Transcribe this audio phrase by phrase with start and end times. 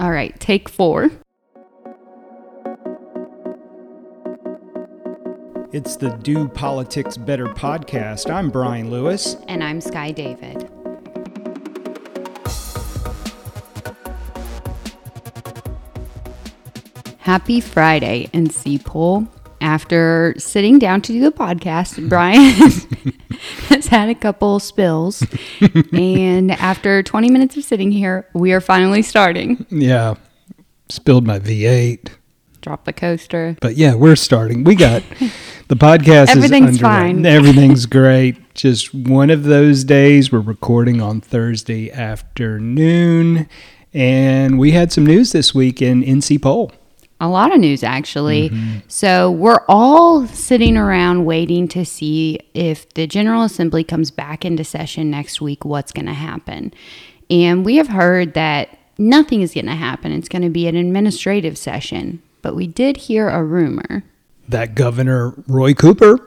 [0.00, 1.10] All right, take four.
[5.72, 8.30] It's the Do Politics Better podcast.
[8.30, 9.36] I'm Brian Lewis.
[9.46, 10.70] And I'm Skye David.
[17.18, 19.28] Happy Friday in Seapole.
[19.60, 22.72] After sitting down to do the podcast, Brian
[23.90, 25.22] had a couple spills.
[25.92, 29.66] and after 20 minutes of sitting here, we are finally starting.
[29.68, 30.14] Yeah,
[30.88, 32.08] spilled my V8.
[32.60, 33.56] Drop the coaster.
[33.60, 34.64] But yeah, we're starting.
[34.64, 35.02] We got
[35.68, 37.12] the podcast Everything's is underway.
[37.12, 37.26] fine.
[37.26, 38.54] Everything's great.
[38.54, 40.30] Just one of those days.
[40.30, 43.48] We're recording on Thursday afternoon.
[43.92, 46.70] And we had some news this week in NC Poll.
[47.20, 48.48] A lot of news, actually.
[48.48, 48.78] Mm-hmm.
[48.88, 54.64] So, we're all sitting around waiting to see if the General Assembly comes back into
[54.64, 56.72] session next week, what's going to happen.
[57.28, 60.12] And we have heard that nothing is going to happen.
[60.12, 62.22] It's going to be an administrative session.
[62.42, 64.02] But we did hear a rumor.
[64.48, 66.26] that Governor Roy Cooper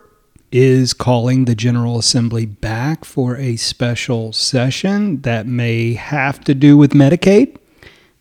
[0.52, 6.78] is calling the General Assembly back for a special session that may have to do
[6.78, 7.58] with Medicaid.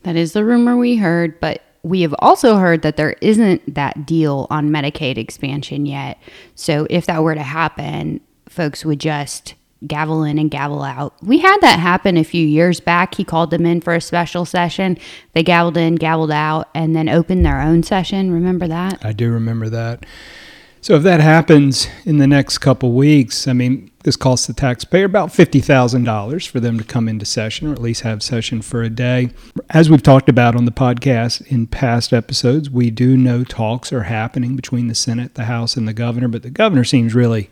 [0.03, 4.07] That is the rumor we heard, but we have also heard that there isn't that
[4.07, 6.19] deal on Medicaid expansion yet.
[6.55, 9.55] So if that were to happen, folks would just
[9.87, 11.15] gavel in and gavel out.
[11.23, 13.17] We had that happen a few years back.
[13.17, 14.97] He called them in for a special session.
[15.33, 18.33] They gavelled in, gavelled out, and then opened their own session.
[18.33, 19.05] Remember that?
[19.05, 20.07] I do remember that.
[20.81, 25.05] So if that happens in the next couple weeks, I mean, this costs the taxpayer
[25.05, 28.91] about $50,000 for them to come into session or at least have session for a
[28.91, 29.31] day.
[29.71, 34.05] As we've talked about on the podcast in past episodes, we do know talks are
[34.05, 37.51] happening between the Senate, the House, and the governor, but the governor seems really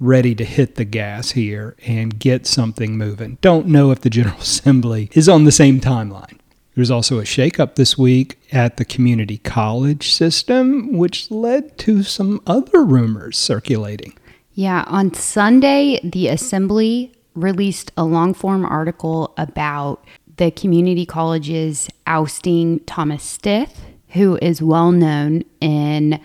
[0.00, 3.38] ready to hit the gas here and get something moving.
[3.40, 6.38] Don't know if the General Assembly is on the same timeline.
[6.74, 12.40] There's also a shakeup this week at the community college system, which led to some
[12.46, 14.14] other rumors circulating.
[14.54, 20.04] Yeah, on Sunday, the Assembly released a long form article about
[20.36, 26.20] the community colleges ousting Thomas Stith, who is well known in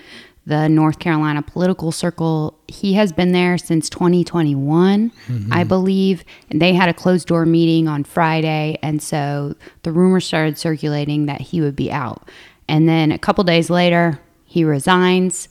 [0.46, 2.58] the North Carolina political circle.
[2.68, 5.54] He has been there since 2021, mm-hmm.
[5.54, 6.24] I believe.
[6.50, 8.80] And they had a closed door meeting on Friday.
[8.82, 12.30] And so the rumor started circulating that he would be out.
[12.70, 15.50] And then a couple days later, he resigns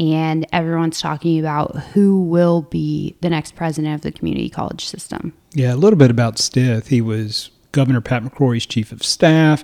[0.00, 5.34] and everyone's talking about who will be the next president of the community college system.
[5.52, 6.88] Yeah, a little bit about Stith.
[6.88, 9.62] He was Governor Pat McCrory's chief of staff,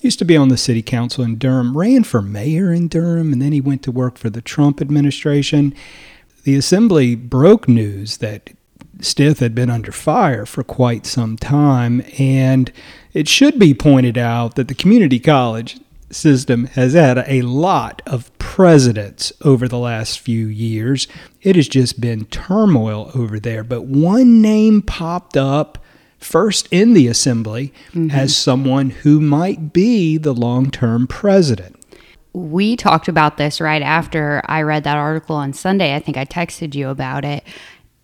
[0.00, 3.40] used to be on the city council in Durham, ran for mayor in Durham, and
[3.40, 5.74] then he went to work for the Trump administration.
[6.44, 8.50] The assembly broke news that
[9.00, 12.70] Stith had been under fire for quite some time, and
[13.14, 15.80] it should be pointed out that the community college
[16.10, 21.06] system has had a lot of presidents over the last few years.
[21.42, 25.78] It has just been turmoil over there, but one name popped up
[26.18, 28.10] first in the assembly mm-hmm.
[28.10, 31.76] as someone who might be the long-term president.
[32.32, 35.94] We talked about this right after I read that article on Sunday.
[35.94, 37.44] I think I texted you about it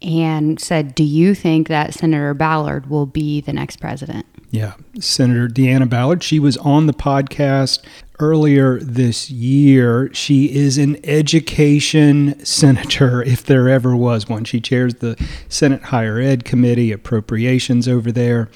[0.01, 4.27] and said, Do you think that Senator Ballard will be the next president?
[4.55, 6.23] Yeah, Senator Deanna Ballard.
[6.23, 7.83] She was on the podcast
[8.21, 10.15] earlier this year.
[10.15, 14.45] She is an education senator, if there ever was one.
[14.45, 18.49] She chairs the Senate Higher Ed Committee, appropriations over there,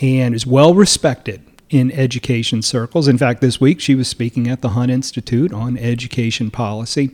[0.00, 3.06] and is well respected in education circles.
[3.06, 7.10] In fact, this week she was speaking at the Hunt Institute on education policy.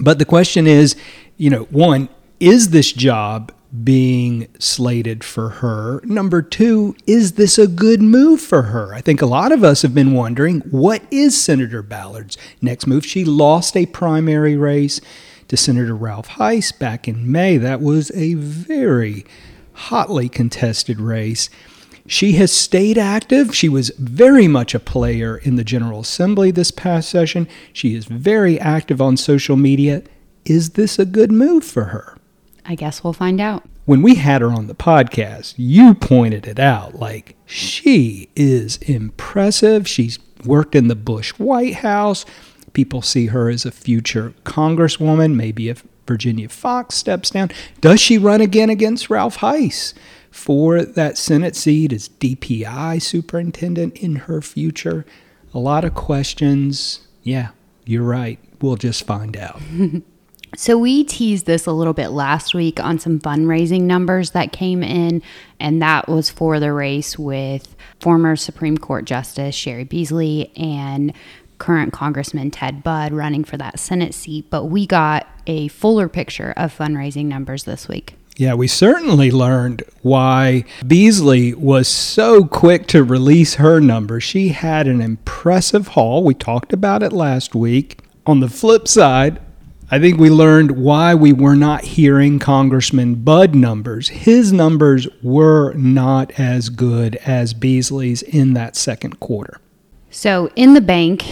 [0.00, 0.96] But the question is,
[1.36, 2.08] you know, one,
[2.40, 3.52] is this job
[3.84, 6.00] being slated for her?
[6.04, 8.94] Number two, is this a good move for her?
[8.94, 13.04] I think a lot of us have been wondering what is Senator Ballard's next move?
[13.04, 15.00] She lost a primary race
[15.48, 17.56] to Senator Ralph Hise back in May.
[17.56, 19.24] That was a very
[19.72, 21.50] hotly contested race.
[22.06, 23.54] She has stayed active.
[23.54, 27.48] She was very much a player in the General Assembly this past session.
[27.72, 30.02] She is very active on social media.
[30.44, 32.16] Is this a good move for her?
[32.66, 33.64] I guess we'll find out.
[33.84, 36.96] When we had her on the podcast, you pointed it out.
[36.96, 39.86] Like, she is impressive.
[39.86, 42.24] She's worked in the Bush White House.
[42.72, 47.50] People see her as a future congresswoman, maybe if Virginia Foxx steps down.
[47.80, 49.94] Does she run again against Ralph Hise
[50.30, 55.06] for that Senate seat as DPI superintendent in her future?
[55.54, 57.06] A lot of questions.
[57.22, 57.50] Yeah,
[57.84, 58.38] you're right.
[58.60, 59.60] We'll just find out.
[60.56, 64.82] So we teased this a little bit last week on some fundraising numbers that came
[64.82, 65.22] in,
[65.60, 71.12] and that was for the race with former Supreme Court Justice Cheri Beasley and
[71.58, 74.46] current Congressman Ted Budd running for that Senate seat.
[74.48, 78.14] But we got a fuller picture of fundraising numbers this week.
[78.38, 84.24] Yeah, we certainly learned why Beasley was so quick to release her numbers.
[84.24, 86.22] She had an impressive haul.
[86.22, 88.00] We talked about it last week.
[88.26, 89.40] On the flip side,
[89.88, 94.08] I think we learned why we were not hearing Congressman Budd numbers.
[94.08, 99.60] His numbers were not as good as Beasley's in that second quarter.
[100.10, 101.24] So in the bank,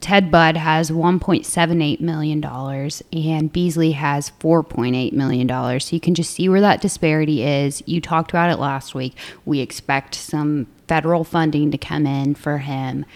[0.00, 5.80] Ted Budd has $1.78 million and Beasley has $4.8 million.
[5.80, 7.82] So you can just see where that disparity is.
[7.86, 9.16] You talked about it last week.
[9.46, 13.06] We expect some federal funding to come in for him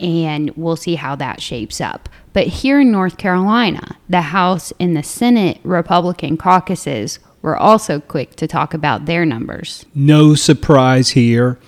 [0.00, 2.08] and we'll see how that shapes up.
[2.32, 8.36] But here in North Carolina, the House and the Senate Republican caucuses were also quick
[8.36, 9.84] to talk about their numbers.
[9.94, 11.58] No surprise here.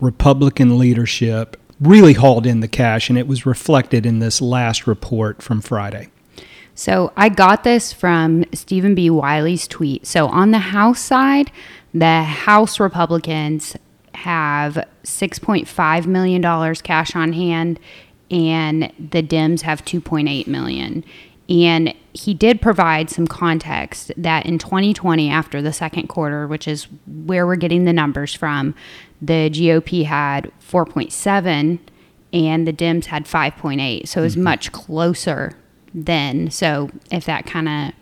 [0.00, 5.42] Republican leadership really hauled in the cash, and it was reflected in this last report
[5.42, 6.08] from Friday.
[6.74, 9.10] So I got this from Stephen B.
[9.10, 10.06] Wiley's tweet.
[10.06, 11.50] So on the House side,
[11.92, 13.76] the House Republicans
[14.14, 17.78] have $6.5 million cash on hand
[18.30, 21.04] and the Dems have 2.8 million.
[21.48, 26.86] And he did provide some context that in 2020, after the second quarter, which is
[27.06, 28.74] where we're getting the numbers from,
[29.20, 31.78] the GOP had 4.7
[32.32, 34.08] and the Dems had 5.8.
[34.08, 34.44] So it was mm-hmm.
[34.44, 35.58] much closer
[35.92, 36.50] then.
[36.50, 37.92] So if that kind of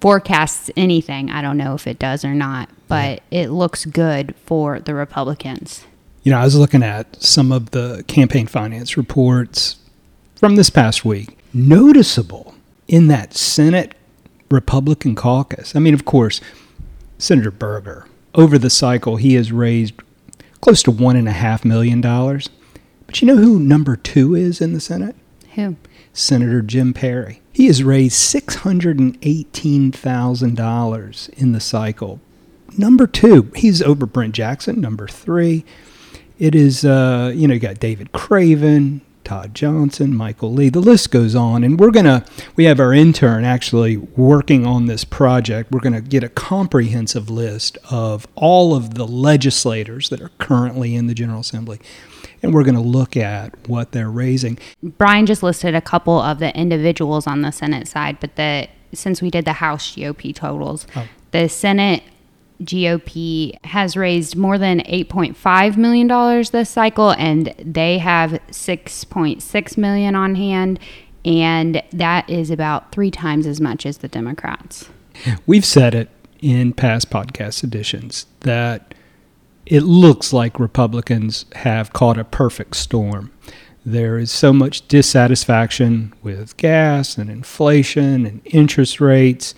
[0.00, 4.78] forecasts anything, I don't know if it does or not, but it looks good for
[4.78, 5.86] the Republicans.
[6.24, 9.76] You know, I was looking at some of the campaign finance reports
[10.34, 11.38] from this past week.
[11.54, 12.54] Noticeable
[12.88, 13.94] in that Senate
[14.50, 15.74] Republican caucus.
[15.74, 16.42] I mean, of course,
[17.16, 19.94] Senator Berger, over the cycle, he has raised
[20.60, 22.02] close to $1.5 million.
[22.02, 25.16] But you know who number two is in the Senate?
[25.54, 25.76] Who?
[26.12, 27.40] Senator Jim Perry.
[27.54, 32.20] He has raised $618,000 in the cycle.
[32.78, 35.64] Number two, he's over Brent Jackson, number three.
[36.38, 40.68] It is, uh, you know, you got David Craven, Todd Johnson, Michael Lee.
[40.68, 41.64] The list goes on.
[41.64, 42.24] And we're going to,
[42.56, 45.70] we have our intern actually working on this project.
[45.70, 50.94] We're going to get a comprehensive list of all of the legislators that are currently
[50.94, 51.80] in the General Assembly.
[52.42, 54.58] And we're going to look at what they're raising.
[54.82, 59.22] Brian just listed a couple of the individuals on the Senate side, but the since
[59.22, 61.06] we did the House GOP totals, oh.
[61.30, 62.02] the Senate
[62.64, 66.08] GOP has raised more than $8.5 million
[66.52, 70.78] this cycle, and they have 6.6 million on hand,
[71.24, 74.88] and that is about three times as much as the Democrats.
[75.46, 76.08] We've said it
[76.40, 78.94] in past podcast editions that
[79.66, 83.30] it looks like Republicans have caught a perfect storm.
[83.84, 89.54] There is so much dissatisfaction with gas and inflation and interest rates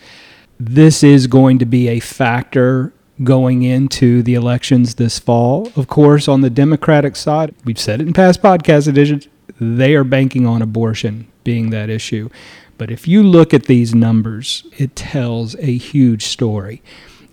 [0.58, 2.92] this is going to be a factor
[3.22, 5.70] going into the elections this fall.
[5.76, 9.28] Of course, on the Democratic side, we've said it in past podcast editions,
[9.60, 12.28] they are banking on abortion being that issue.
[12.76, 16.82] But if you look at these numbers, it tells a huge story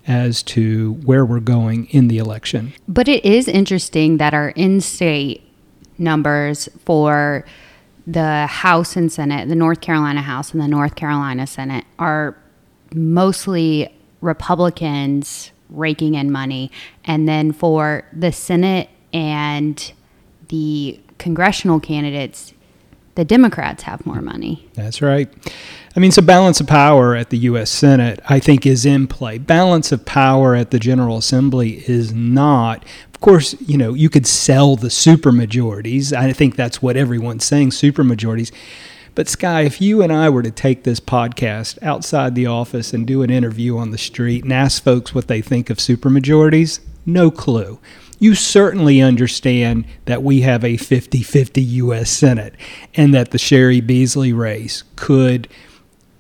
[0.07, 2.73] as to where we're going in the election.
[2.88, 5.44] But it is interesting that our in state
[5.97, 7.45] numbers for
[8.06, 12.35] the House and Senate, the North Carolina House and the North Carolina Senate, are
[12.94, 16.71] mostly Republicans raking in money.
[17.06, 19.92] And then for the Senate and
[20.50, 22.54] the congressional candidates,
[23.16, 24.69] the Democrats have more money.
[24.74, 25.30] That's right.
[25.95, 27.69] I mean, so balance of power at the U.S.
[27.69, 29.38] Senate, I think, is in play.
[29.38, 32.86] Balance of power at the General Assembly is not.
[33.14, 36.14] Of course, you know, you could sell the supermajorities.
[36.14, 38.52] I think that's what everyone's saying, supermajorities.
[39.13, 43.06] But Skye, if you and I were to take this podcast outside the office and
[43.06, 47.30] do an interview on the street and ask folks what they think of supermajorities, no
[47.30, 47.80] clue.
[48.19, 52.09] You certainly understand that we have a 50 50 U.S.
[52.09, 52.56] Senate
[52.95, 55.47] and that the Cheri Beasley race could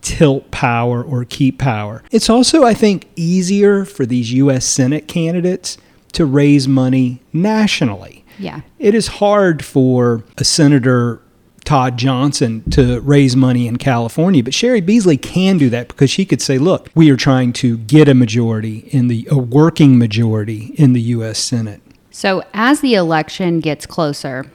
[0.01, 2.03] tilt power or keep power.
[2.11, 4.65] It's also, I think, easier for these U.S.
[4.65, 5.77] Senate candidates
[6.13, 8.25] to raise money nationally.
[8.39, 8.61] Yeah.
[8.79, 11.21] It is hard for a senator
[11.63, 16.25] Todd Johnson to raise money in California, but Cheri Beasley can do that because she
[16.25, 20.73] could say, "Look, we are trying to get a majority in the a working majority
[20.77, 21.39] in the U.S.
[21.39, 24.45] Senate." So as the election gets closer,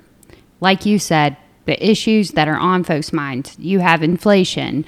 [0.61, 4.85] like you said, the issues that are on folks' minds, you have inflation,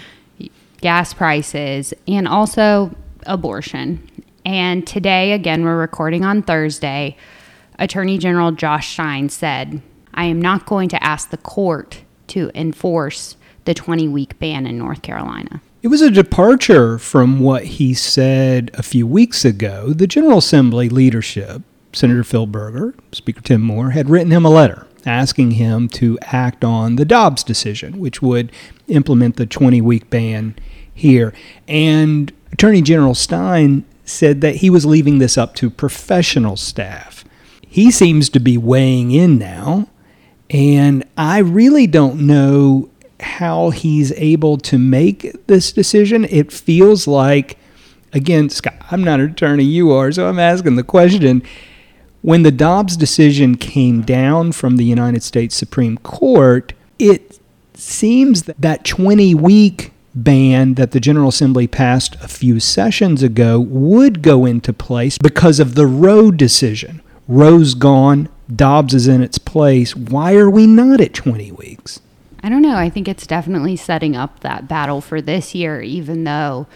[0.81, 2.95] gas prices, and also
[3.27, 4.09] abortion.
[4.45, 7.17] And today, again, we're recording on Thursday.
[7.79, 9.83] Attorney General Josh Stein said,
[10.15, 14.79] I am not going to ask the court to enforce the 20 week ban in
[14.79, 15.61] North Carolina.
[15.83, 19.93] It was a departure from what he said a few weeks ago.
[19.93, 24.89] The General Assembly leadership, Senator Phil Berger, Speaker Tim Moore, had written him a letter
[25.07, 28.53] asking him to act on the Dobbs decision, which would
[28.89, 30.55] implement the 20 week ban
[30.93, 31.33] here.
[31.67, 37.25] And Attorney General Stein said that he was leaving this up to professional staff.
[37.67, 39.89] He seems to be weighing in now,
[40.51, 46.25] and I really don't know how he's able to make this decision.
[46.25, 47.59] It feels like,
[48.13, 51.43] again, Scott, I'm not an attorney, you are, so I'm asking the question.
[52.23, 57.41] When the Dobbs decision came down from the United States Supreme Court, it
[57.75, 63.59] seems that that 20 week ban that the General Assembly passed a few sessions ago
[63.59, 67.03] would go into place because of the Roe decision.
[67.27, 69.95] Roe's gone, Dobbs is in its place.
[69.95, 72.01] Why are we not at 20 weeks?
[72.43, 72.77] I don't know.
[72.77, 76.67] I think it's definitely setting up that battle for this year, even though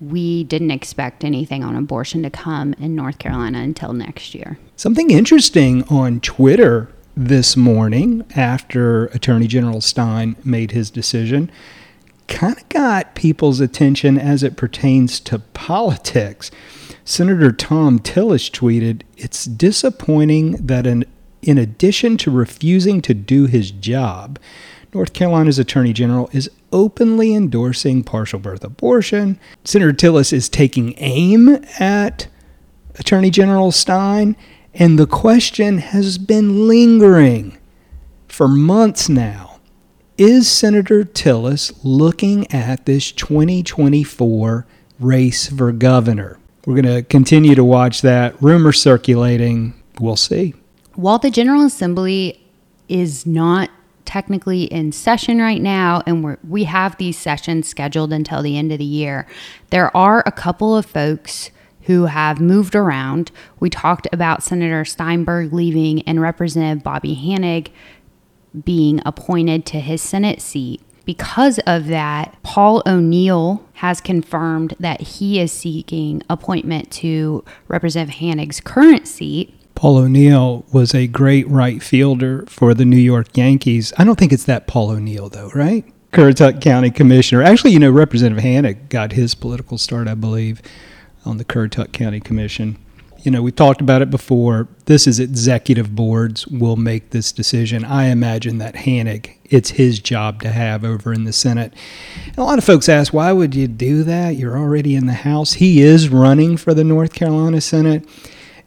[0.00, 4.58] we didn't expect anything on abortion to come in North Carolina until next year.
[4.76, 11.50] Something interesting on Twitter this morning after Attorney General Stein made his decision
[12.28, 16.50] kind of got people's attention as it pertains to politics.
[17.08, 21.04] Senator Thom Tillis tweeted, It's disappointing that an,
[21.40, 24.40] in addition to refusing to do his job,
[24.92, 29.38] North Carolina's Attorney General is openly endorsing partial birth abortion.
[29.62, 32.26] Senator Tillis is taking aim at
[32.96, 34.36] Attorney General Stein,
[34.74, 37.56] and the question has been lingering
[38.26, 39.60] for months now
[40.18, 44.66] is Senator Tillis looking at this 2024
[44.98, 46.40] race for governor?
[46.66, 48.40] We're going to continue to watch that.
[48.42, 49.72] Rumor circulating.
[50.00, 50.52] We'll see.
[50.94, 52.44] While the General Assembly
[52.88, 53.70] is not
[54.04, 58.72] technically in session right now, and we we have these sessions scheduled until the end
[58.72, 59.26] of the year,
[59.70, 61.50] there are a couple of folks
[61.82, 63.30] who have moved around.
[63.60, 67.68] We talked about Senator Steinburg leaving and Representative Bobby Hanig
[68.64, 70.80] being appointed to his Senate seat.
[71.06, 78.60] Because of that, Paul O'Neill has confirmed that he is seeking appointment to Representative Hanig's
[78.60, 79.54] current seat.
[79.76, 83.92] Paul O'Neill was a great right fielder for the New York Yankees.
[83.96, 85.84] I don't think it's that Paul O'Neill, though, right?
[86.12, 87.42] Currituck County Commissioner.
[87.42, 90.60] Actually, you know, Representative Hanig got his political start, I believe,
[91.24, 92.78] on the Currituck County Commission
[93.26, 94.68] you know, we talked about it before.
[94.84, 97.84] This is executive boards will make this decision.
[97.84, 101.74] I imagine that Hanig, it's his job to have over in the Senate.
[102.26, 104.36] And a lot of folks ask, why would you do that?
[104.36, 105.54] You're already in the House.
[105.54, 108.08] He is running for the North Carolina Senate.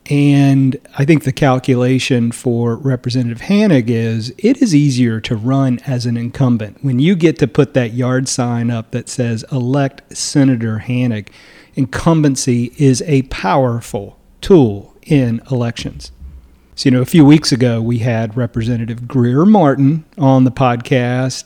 [0.09, 6.05] And I think the calculation for Representative Hanig is it is easier to run as
[6.05, 6.83] an incumbent.
[6.83, 11.29] When you get to put that yard sign up that says elect Senator Hanig,
[11.75, 16.11] incumbency is a powerful tool in elections.
[16.75, 21.43] So, you know, a few weeks ago, we had Representative Grier Martin on the podcast.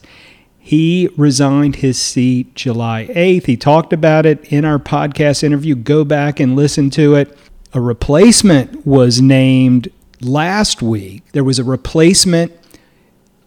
[0.59, 3.45] He resigned his seat July 8th.
[3.45, 5.75] He talked about it in our podcast interview.
[5.75, 7.35] Go back and listen to it.
[7.73, 9.89] A replacement was named
[10.21, 11.23] last week.
[11.31, 12.51] There was a replacement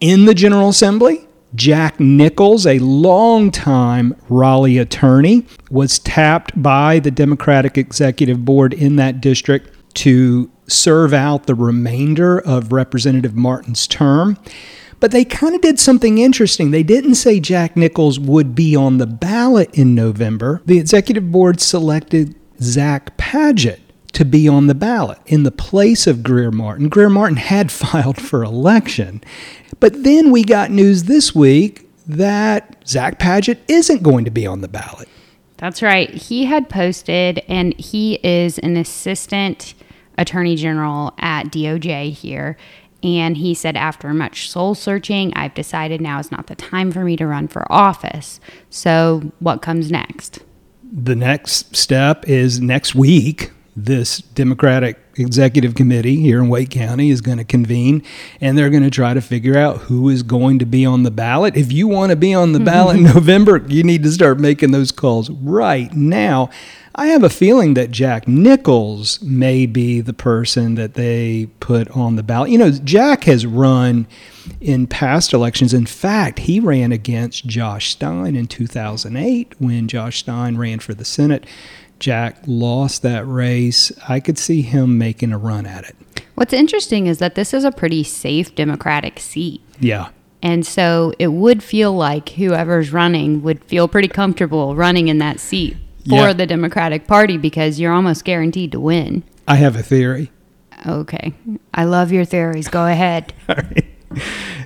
[0.00, 1.25] in the General Assembly.
[1.56, 9.20] Jack Nichols, a longtime Raleigh attorney, was tapped by the Democratic Executive Board in that
[9.20, 14.38] district to serve out the remainder of Representative Martin's term.
[15.00, 16.70] But they kind of did something interesting.
[16.70, 20.62] They didn't say Jack Nichols would be on the ballot in November.
[20.66, 23.80] The executive board selected Zach Paget
[24.12, 26.88] to be on the ballot in the place of Grier Martin.
[26.88, 29.22] Grier Martin had filed for election.
[29.80, 34.61] But then we got news this week that Zach Padgett isn't going to be on
[34.61, 35.09] the ballot.
[35.59, 36.11] That's right.
[36.11, 39.75] He had posted, and he is an assistant
[40.18, 42.56] attorney general at DOJ here.
[43.02, 47.04] And he said, after much soul searching, I've decided now is not the time for
[47.04, 48.40] me to run for office.
[48.71, 50.40] So, what comes next?
[50.83, 57.20] The next step is next week, this Democratic executive committee here in Wake County is
[57.20, 58.02] going to convene
[58.40, 61.11] and they're going to try to figure out who is going to be on the
[61.11, 61.56] ballot.
[61.56, 63.14] If you want to be on the ballot in mm-hmm.
[63.14, 66.50] November, you need to start making those calls right now.
[66.99, 72.16] I have a feeling that Jack Nichols may be the person that they put on
[72.16, 72.49] the ballot.
[72.49, 74.06] You know, Jack has run
[74.62, 75.75] in past elections.
[75.75, 81.04] In fact, he ran against Josh Stein in 2008 when Josh Stein ran for the
[81.04, 81.44] Senate.
[81.98, 83.90] Jack lost that race.
[84.08, 85.96] I could see him making a run at it.
[86.34, 89.62] What's interesting is that this is a pretty safe Democratic seat.
[89.80, 90.08] Yeah.
[90.42, 95.40] And so it would feel like whoever's running would feel pretty comfortable running in that
[95.40, 95.76] seat
[96.06, 96.32] for Yeah.
[96.34, 99.22] the Democratic Party because you're almost guaranteed to win.
[99.48, 100.30] I have a theory.
[100.86, 101.32] Okay.
[101.72, 102.68] I love your theories.
[102.68, 103.32] Go ahead.
[103.48, 103.86] All right.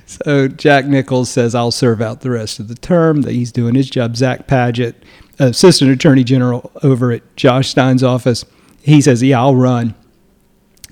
[0.05, 3.75] So Jack Nichols says, I'll serve out the rest of the term, that he's doing
[3.75, 4.17] his job.
[4.17, 5.03] Zach Paget,
[5.41, 8.45] Assistant Attorney General over at Josh Stein's office,
[8.81, 9.95] he says, Yeah, I'll run.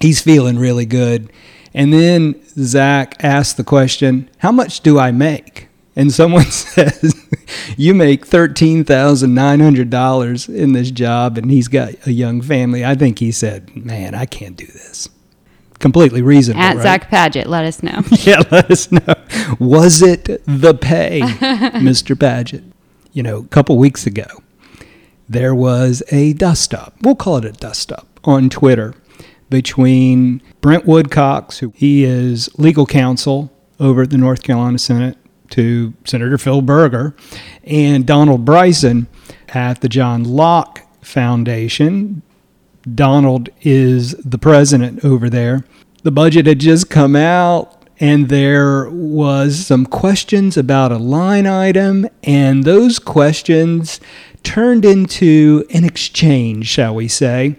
[0.01, 1.31] He's feeling really good.
[1.73, 5.69] And then Zach asks the question, How much do I make?
[5.95, 7.13] And someone says,
[7.77, 12.83] You make $13,900 in this job, and he's got a young family.
[12.83, 15.09] I think he said, Man, I can't do this.
[15.79, 16.61] Completely reasonable.
[16.61, 16.83] At right?
[16.83, 18.01] Zach Paget, let us know.
[18.11, 19.15] yeah, let us know.
[19.59, 22.19] Was it the pay, Mr.
[22.19, 22.63] Paget?
[23.11, 24.25] You know, a couple weeks ago,
[25.27, 26.95] there was a dust up.
[27.01, 28.93] We'll call it a dust up on Twitter
[29.49, 35.17] between Brent Woodcox, who he is legal counsel over at the North Carolina Senate,
[35.51, 37.15] to Senator Phil Berger,
[37.63, 39.07] and Donald Bryson
[39.49, 42.21] at the John Locke Foundation.
[42.93, 45.65] Donald is the president over there.
[46.03, 52.07] The budget had just come out, and there was some questions about a line item,
[52.23, 53.99] and those questions
[54.43, 57.57] turned into an exchange, shall we say.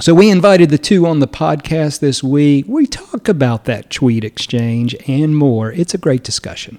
[0.00, 2.64] So we invited the two on the podcast this week.
[2.66, 5.70] We talk about that tweet exchange and more.
[5.72, 6.78] It's a great discussion.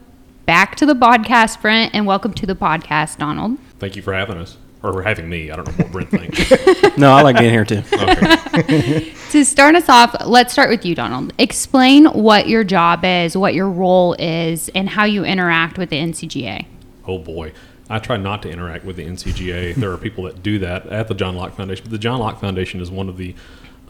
[0.51, 3.57] back to the podcast, Brent, and welcome to the podcast, Donald.
[3.79, 5.49] Thank you for having us, or having me.
[5.49, 6.51] I don't know what Brent thinks.
[6.97, 7.81] No, I like being here too.
[7.93, 9.13] Okay.
[9.31, 11.31] To start us off, let's start with you, Donald.
[11.37, 15.95] Explain what your job is, what your role is, and how you interact with the
[15.95, 16.65] NCGA.
[17.07, 17.53] Oh boy,
[17.89, 19.75] I try not to interact with the NCGA.
[19.75, 22.41] there are people that do that at the John Locke Foundation, but the John Locke
[22.41, 23.35] Foundation is one of the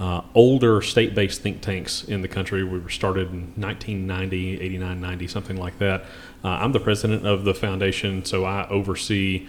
[0.02, 2.64] uh, older state-based think tanks in the country.
[2.64, 6.06] We were started in 1990, 89, 90, something like that.
[6.44, 9.48] Uh, I'm the president of the foundation, so I oversee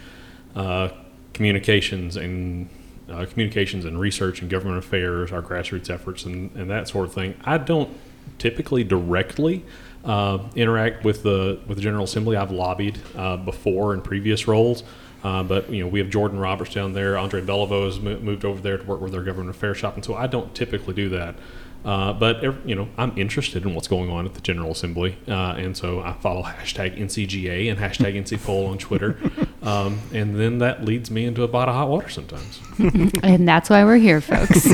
[0.55, 0.89] uh,
[1.33, 2.69] communications and
[3.09, 7.13] uh, communications and research and government affairs, our grassroots efforts, and, and that sort of
[7.13, 7.35] thing.
[7.43, 7.89] I don't
[8.37, 9.63] typically directly
[10.05, 12.37] uh, interact with the with the General Assembly.
[12.37, 14.83] I've lobbied uh, before in previous roles,
[15.23, 17.17] uh, but you know we have Jordan Roberts down there.
[17.17, 20.05] Andre Beliveau has mo- moved over there to work with their government affairs shop, and
[20.05, 21.35] so I don't typically do that.
[21.85, 25.17] Uh, but ev- you know, I'm interested in what's going on at the General Assembly,
[25.27, 29.17] uh, and so I follow hashtag NCGA and hashtag NCPoll on Twitter,
[29.61, 32.59] um, and then that leads me into a pot of hot water sometimes.
[33.23, 34.65] And that's why we're here, folks.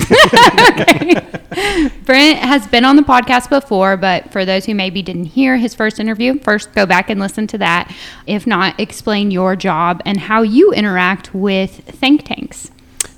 [2.06, 5.76] Brent has been on the podcast before, but for those who maybe didn't hear his
[5.76, 7.94] first interview, first go back and listen to that.
[8.26, 12.72] If not, explain your job and how you interact with think tanks.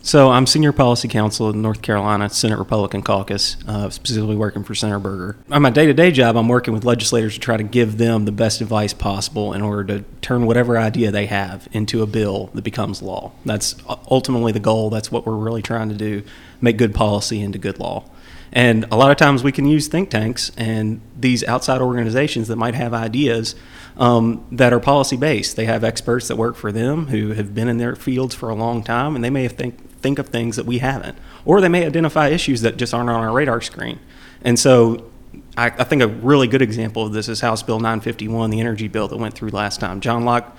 [0.03, 4.73] So I'm senior policy counsel in North Carolina Senate Republican Caucus, uh, specifically working for
[4.73, 5.37] Senator Berger.
[5.51, 8.61] On my day-to-day job, I'm working with legislators to try to give them the best
[8.61, 13.03] advice possible in order to turn whatever idea they have into a bill that becomes
[13.03, 13.31] law.
[13.45, 13.75] That's
[14.09, 14.89] ultimately the goal.
[14.89, 16.23] That's what we're really trying to do:
[16.61, 18.05] make good policy into good law.
[18.51, 22.57] And a lot of times we can use think tanks and these outside organizations that
[22.57, 23.55] might have ideas
[23.97, 25.55] um, that are policy based.
[25.55, 28.55] They have experts that work for them who have been in their fields for a
[28.55, 31.69] long time, and they may have think think of things that we haven't, or they
[31.69, 33.99] may identify issues that just aren't on our radar screen.
[34.43, 35.11] And so,
[35.57, 38.87] I, I think a really good example of this is House Bill 951, the energy
[38.87, 40.01] bill that went through last time.
[40.01, 40.55] John Locke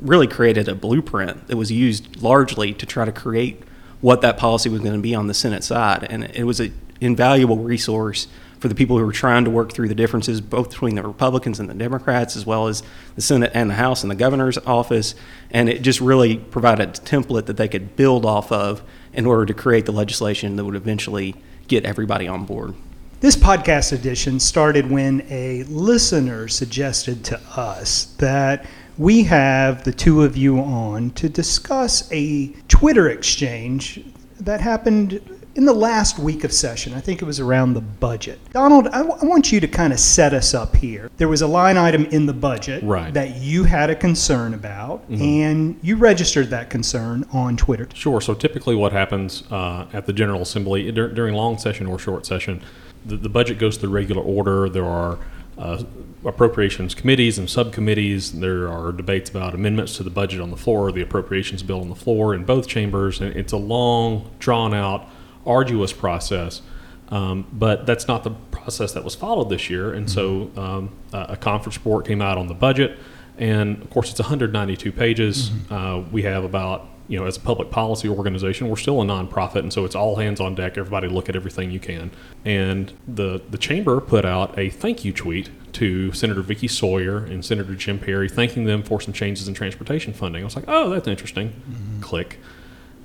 [0.00, 3.62] really created a blueprint that was used largely to try to create
[4.00, 6.74] what that policy was going to be on the Senate side, and it was an
[7.00, 8.26] invaluable resource
[8.62, 11.58] for the people who were trying to work through the differences both between the Republicans
[11.58, 12.84] and the Democrats, as well as
[13.16, 15.16] the Senate and the House and the governor's office.
[15.50, 18.80] And it just really provided a template that they could build off of
[19.12, 21.34] in order to create the legislation that would eventually
[21.66, 22.74] get everybody on board.
[23.18, 28.64] This podcast edition started when a listener suggested to us that
[28.96, 34.04] we have the two of you on to discuss a Twitter exchange
[34.38, 35.20] that happened
[35.54, 36.94] in the last week of session.
[36.94, 38.38] I think it was around the budget.
[38.52, 41.10] Donald, I, w- I want you to kind of set us up here.
[41.18, 43.12] There was a line item in the budget Right.
[43.12, 47.88] that you had a concern about, and you registered that concern on Twitter.
[47.92, 48.20] Sure.
[48.20, 52.24] So typically, what happens uh, at the General Assembly dur- during long session or short
[52.24, 52.62] session,
[53.04, 54.68] the, the budget goes through regular order.
[54.70, 55.18] There are
[55.58, 55.82] uh,
[56.24, 58.32] appropriations committees and subcommittees.
[58.32, 61.88] There are debates about amendments to the budget on the floor, the appropriations bill on
[61.90, 63.20] the floor in both chambers.
[63.20, 65.08] And it's a long, drawn out,
[65.46, 66.62] arduous process.
[67.08, 69.92] Um, but that's not the process that was followed this year.
[69.92, 72.98] And so um, a a conference report came out on the budget.
[73.38, 75.50] And of course, it's 192 pages.
[75.70, 79.56] Uh, we have about, you know, as a public policy organization, we're still a nonprofit.
[79.56, 80.78] And so it's all hands on deck.
[80.78, 82.10] Everybody look at everything you can.
[82.44, 87.44] And the, the chamber put out a thank you tweet to Senator Vickie Sawyer and
[87.44, 90.42] Senator Jim Perry, thanking them for some changes in transportation funding.
[90.42, 92.00] I was like, oh, that's interesting.
[92.00, 92.38] Click.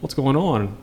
[0.01, 0.77] What's going on?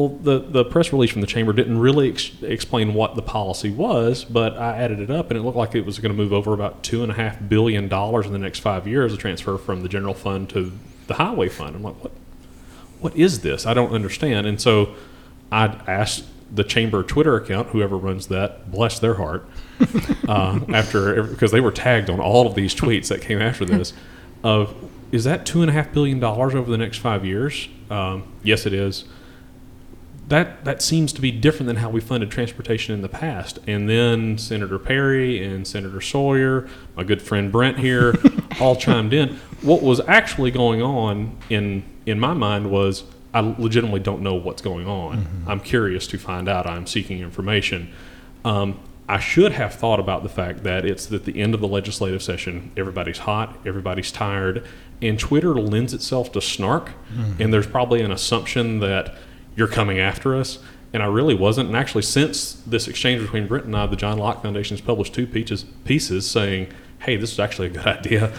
[0.00, 3.68] Well, the, the press release from the chamber didn't really ex- explain what the policy
[3.68, 6.32] was, but I added it up, and it looked like it was going to move
[6.32, 9.58] over about two and a half billion dollars in the next five years, a transfer
[9.58, 10.72] from the general fund to
[11.06, 11.76] the highway fund.
[11.76, 12.12] I'm like, what?
[13.00, 13.66] What is this?
[13.66, 14.46] I don't understand.
[14.46, 14.94] And so
[15.52, 19.46] I asked the chamber Twitter account, whoever runs that, bless their heart,
[20.26, 23.92] uh, after because they were tagged on all of these tweets that came after this.
[24.42, 24.74] Of
[25.12, 27.68] is that two and a half billion dollars over the next five years?
[27.90, 29.04] Um, yes, it is
[30.30, 33.58] that that seems to be different than how we funded transportation in the past.
[33.66, 38.14] And then Senator Perry and Senator Sawyer, my good friend Brent here,
[38.60, 39.38] all chimed in.
[39.60, 44.62] What was actually going on in in my mind was I legitimately don't know what's
[44.62, 45.44] going on.
[45.46, 46.66] I'm curious to find out.
[46.66, 47.92] I'm seeking information.
[48.44, 51.66] Um, I should have thought about the fact that it's at the end of the
[51.68, 52.70] legislative session.
[52.76, 54.64] Everybody's hot, everybody's tired,
[55.02, 56.90] and Twitter lends itself to snark.
[57.40, 59.14] And there's probably an assumption that
[59.56, 60.58] you're coming after us.
[60.92, 61.68] And I really wasn't.
[61.68, 65.14] And actually, since this exchange between Brent and I, the John Locke Foundation has published
[65.14, 66.68] two pieces, pieces saying,
[67.00, 68.32] hey, this is actually a good idea.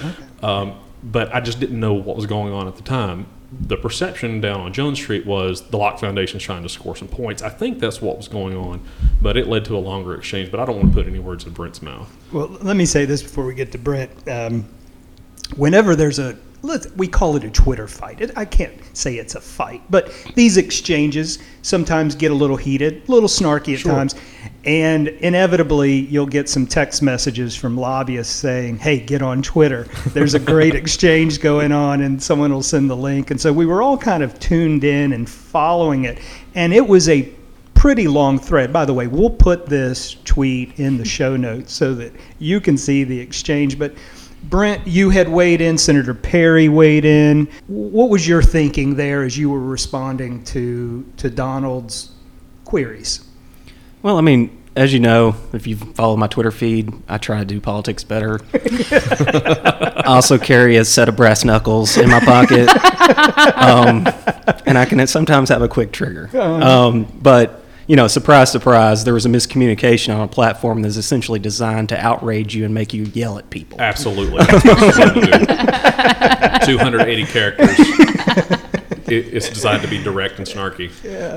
[0.44, 3.26] Um, but I just didn't know what was going on at the time.
[3.52, 7.42] The perception down on Jones Street was the Locke Foundation's trying to score some points.
[7.42, 8.82] I think that's what was going on,
[9.22, 10.52] but it led to a longer exchange.
[10.52, 12.10] But I don't want to put any words in Brent's mouth.
[12.32, 14.12] Well, let me say this before we get to Brent.
[14.30, 14.70] Um,
[15.58, 18.22] whenever there's a, let's, we call it a Twitter fight.
[18.22, 23.08] It, I can't say it's a fight, but these exchanges sometimes get a little heated,
[23.08, 23.92] a little snarky at Sure.
[23.92, 24.16] times.
[24.64, 29.88] And inevitably, you'll get some text messages from lobbyists saying, hey, get on Twitter.
[30.14, 33.32] There's a great exchange going on, and someone will send the link.
[33.32, 36.20] And so we were all kind of tuned in and following it.
[36.54, 37.30] And it was a
[37.74, 38.72] pretty long thread.
[38.72, 42.78] By the way, we'll put this tweet in the show notes so that you can
[42.78, 43.80] see the exchange.
[43.80, 43.96] But
[44.44, 47.48] Brent, you had weighed in, Senator Perry weighed in.
[47.68, 52.12] What was your thinking there as you were responding to to Donald's
[52.66, 53.26] queries?
[54.02, 57.46] Well, I mean, as you know, if you follow my Twitter feed, I try to
[57.46, 58.40] do politics better.
[58.54, 62.70] I also carry a set of brass knuckles in my pocket,
[63.58, 64.08] um,
[64.66, 66.30] and I can sometimes have a quick trigger.
[66.38, 67.61] Um, but
[67.92, 72.00] you know, surprise, surprise, there was a miscommunication on a platform that's essentially designed to
[72.00, 73.82] outrage you and make you yell at people.
[73.82, 74.38] Absolutely.
[74.46, 76.74] That's what it's designed to do.
[76.74, 77.76] 280 characters.
[79.14, 80.90] It's designed to be direct and snarky.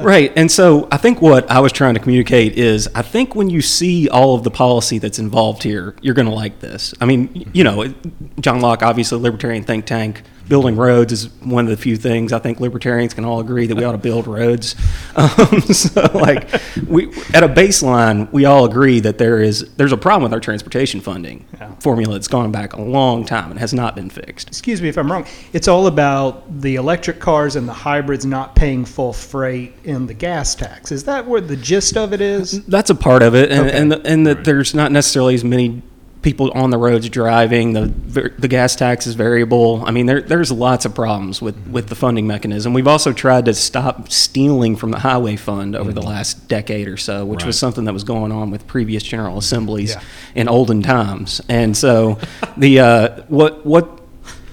[0.05, 0.33] Right.
[0.37, 3.61] And so I think what I was trying to communicate is I think when you
[3.61, 6.95] see all of the policy that's involved here, you're going to like this.
[7.01, 7.93] I mean, you know,
[8.39, 10.23] John Locke, obviously, libertarian think tank.
[10.49, 13.77] Building roads is one of the few things I think libertarians can all agree that
[13.77, 14.75] we ought to build roads.
[15.17, 16.51] Um, so, like,
[16.89, 20.41] we at a baseline, we all agree that there is there's a problem with our
[20.41, 21.47] transportation funding
[21.79, 24.49] formula that's gone back a long time and has not been fixed.
[24.49, 25.25] Excuse me if I'm wrong.
[25.53, 30.15] It's all about the electric cars and the hybrids not paying full freight in the
[30.15, 30.91] gas tax.
[30.91, 32.65] Is that where the gist of it is?
[32.67, 33.79] That's a part of it, and Okay.
[33.79, 34.45] and, the, and that Right.
[34.47, 35.81] there's not necessarily as many
[36.25, 37.75] people on the roads driving.
[37.75, 39.85] The the gas tax is variable.
[39.87, 42.73] I mean, there there's lots of problems with with the funding mechanism.
[42.75, 46.97] We've also tried to stop stealing from the highway fund over the last decade or
[46.97, 50.01] so, which was something that was going on with previous general assemblies Yeah.
[50.35, 51.41] in olden times.
[51.49, 52.19] And so
[52.57, 54.01] the uh, what what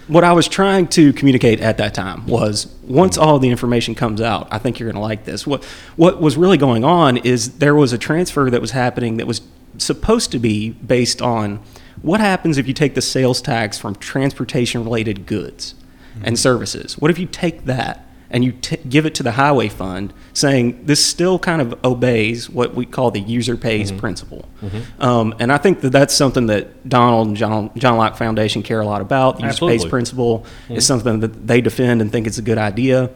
[0.07, 4.19] what I was trying to communicate at that time was once all the information comes
[4.19, 5.47] out, I think you're going to like this.
[5.47, 5.63] What
[5.95, 9.41] what was really going on is there was a transfer that was happening that was
[9.77, 11.59] supposed to be based on
[12.01, 15.75] what happens if you take the sales tax from transportation related goods
[16.15, 16.35] and mm-hmm.
[16.35, 16.97] services.
[16.97, 20.85] What if you take that and you t- give it to the highway fund, saying
[20.85, 23.99] this still kind of obeys what we call the user pays mm-hmm.
[23.99, 24.47] principle.
[24.61, 25.01] Mm-hmm.
[25.01, 28.79] Um, and I think that that's something that Donald and John, John Locke Foundation care
[28.79, 29.37] a lot about.
[29.37, 33.09] The user pays principle is something that they defend and think it's a good idea.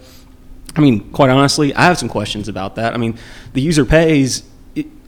[0.76, 2.94] I mean, quite honestly, I have some questions about that.
[2.94, 3.18] I mean,
[3.54, 4.44] the user pays.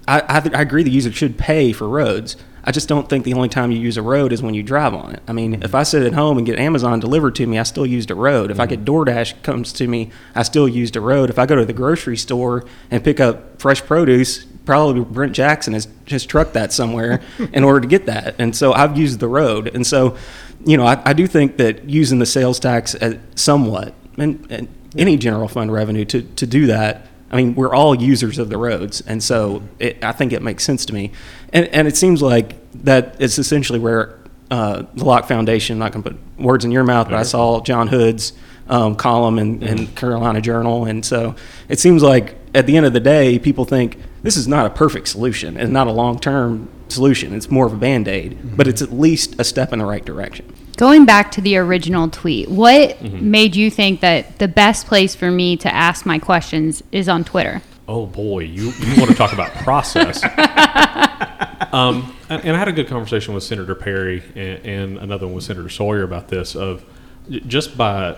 [0.07, 2.37] I, I, I agree the user should pay for roads.
[2.63, 4.93] I just don't think the only time you use a road is when you drive
[4.93, 5.23] on it.
[5.25, 7.85] I mean, if I sit at home and get Amazon delivered to me, I still
[7.85, 8.51] used a road.
[8.51, 8.83] If I mm-hmm.
[8.83, 11.29] get DoorDash comes to me, I still used a road.
[11.29, 15.73] If I go to the grocery store and pick up fresh produce, probably Brent Jackson
[15.73, 17.21] has just trucked that somewhere
[17.53, 18.35] in order to get that.
[18.37, 19.73] And so I've used the road.
[19.73, 20.17] And so,
[20.65, 22.97] you know, I, I do think that using the sales tax
[23.35, 24.67] somewhat and, and
[24.97, 27.07] any general fund revenue to, to do that.
[27.31, 30.63] I mean, we're all users of the roads, and so it, I think it makes
[30.63, 31.11] sense to me.
[31.51, 34.17] And, and it seems like that is essentially where
[34.49, 37.23] uh, the Locke Foundation, I'm not going to put words in your mouth, but I
[37.23, 38.33] saw John Hood's
[38.69, 40.85] um, column in, in Carolina Journal.
[40.85, 41.35] And so
[41.69, 44.69] it seems like at the end of the day, people think this is not a
[44.69, 47.33] perfect solution and not a long term solution.
[47.33, 50.03] It's more of a band aid, but it's at least a step in the right
[50.03, 50.53] direction.
[50.77, 55.31] Going back to the original tweet, what made you think that the best place for
[55.31, 57.63] me to ask my questions is on Twitter?
[57.87, 60.23] Oh boy, you, you want to talk about process?
[61.73, 65.35] um, and, and I had a good conversation with Senator Perry and, and another one
[65.35, 66.55] with Senator Sawyer about this.
[66.55, 66.85] Of
[67.27, 68.15] just by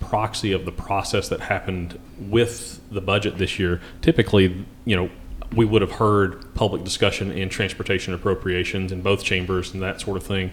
[0.00, 5.08] proxy of the process that happened with the budget this year, typically, you know,
[5.54, 10.18] we would have heard public discussion in transportation appropriations in both chambers and that sort
[10.18, 10.50] of thing.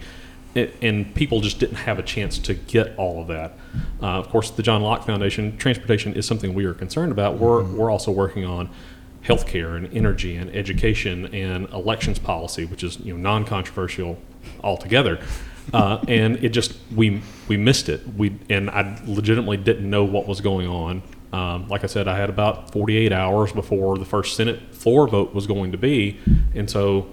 [0.54, 3.52] It, and people just didn't have a chance to get all of that.
[4.02, 7.38] Uh, of course, the John Locke Foundation, transportation is something we are concerned about.
[7.38, 8.68] We're, we're also working on
[9.24, 14.18] healthcare and energy and education and elections policy, which is you know non-controversial
[14.62, 15.20] altogether.
[15.72, 18.06] Uh, and it just we we missed it.
[18.16, 21.02] We and I legitimately didn't know what was going on.
[21.32, 25.32] Um, like I said, I had about 48 hours before the first Senate floor vote
[25.32, 26.18] was going to be,
[26.54, 27.08] and so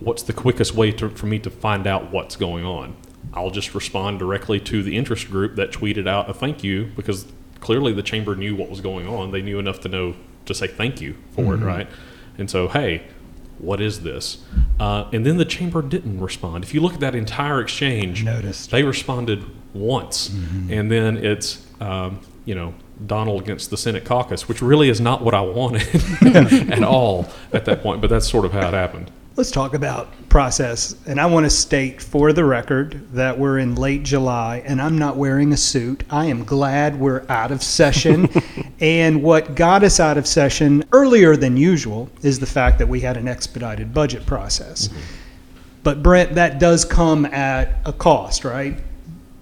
[0.00, 2.96] what's the quickest way to, for me to find out what's going on?
[3.32, 7.26] I'll just respond directly to the interest group that tweeted out a thank you because
[7.60, 9.30] clearly the chamber knew what was going on.
[9.30, 11.86] They knew enough to know to say thank you for it, right?
[12.38, 13.02] And so, hey,
[13.58, 14.42] what is this?
[14.80, 16.64] Uh, and then the chamber didn't respond.
[16.64, 18.70] If you look at that entire exchange, Noticed.
[18.70, 20.30] they responded once,
[20.70, 22.74] and then it's um, you know
[23.06, 25.86] Donald against the Senate caucus, which really is not what I wanted
[26.72, 28.00] at all at that point.
[28.00, 29.10] But that's sort of how it happened.
[29.36, 30.96] Let's talk about process.
[31.06, 34.98] And I want to state for the record that we're in late July and I'm
[34.98, 36.02] not wearing a suit.
[36.10, 38.28] I am glad we're out of session.
[38.80, 43.00] and what got us out of session earlier than usual is the fact that we
[43.00, 44.88] had an expedited budget process.
[45.84, 48.78] But Brent, that does come at a cost, right?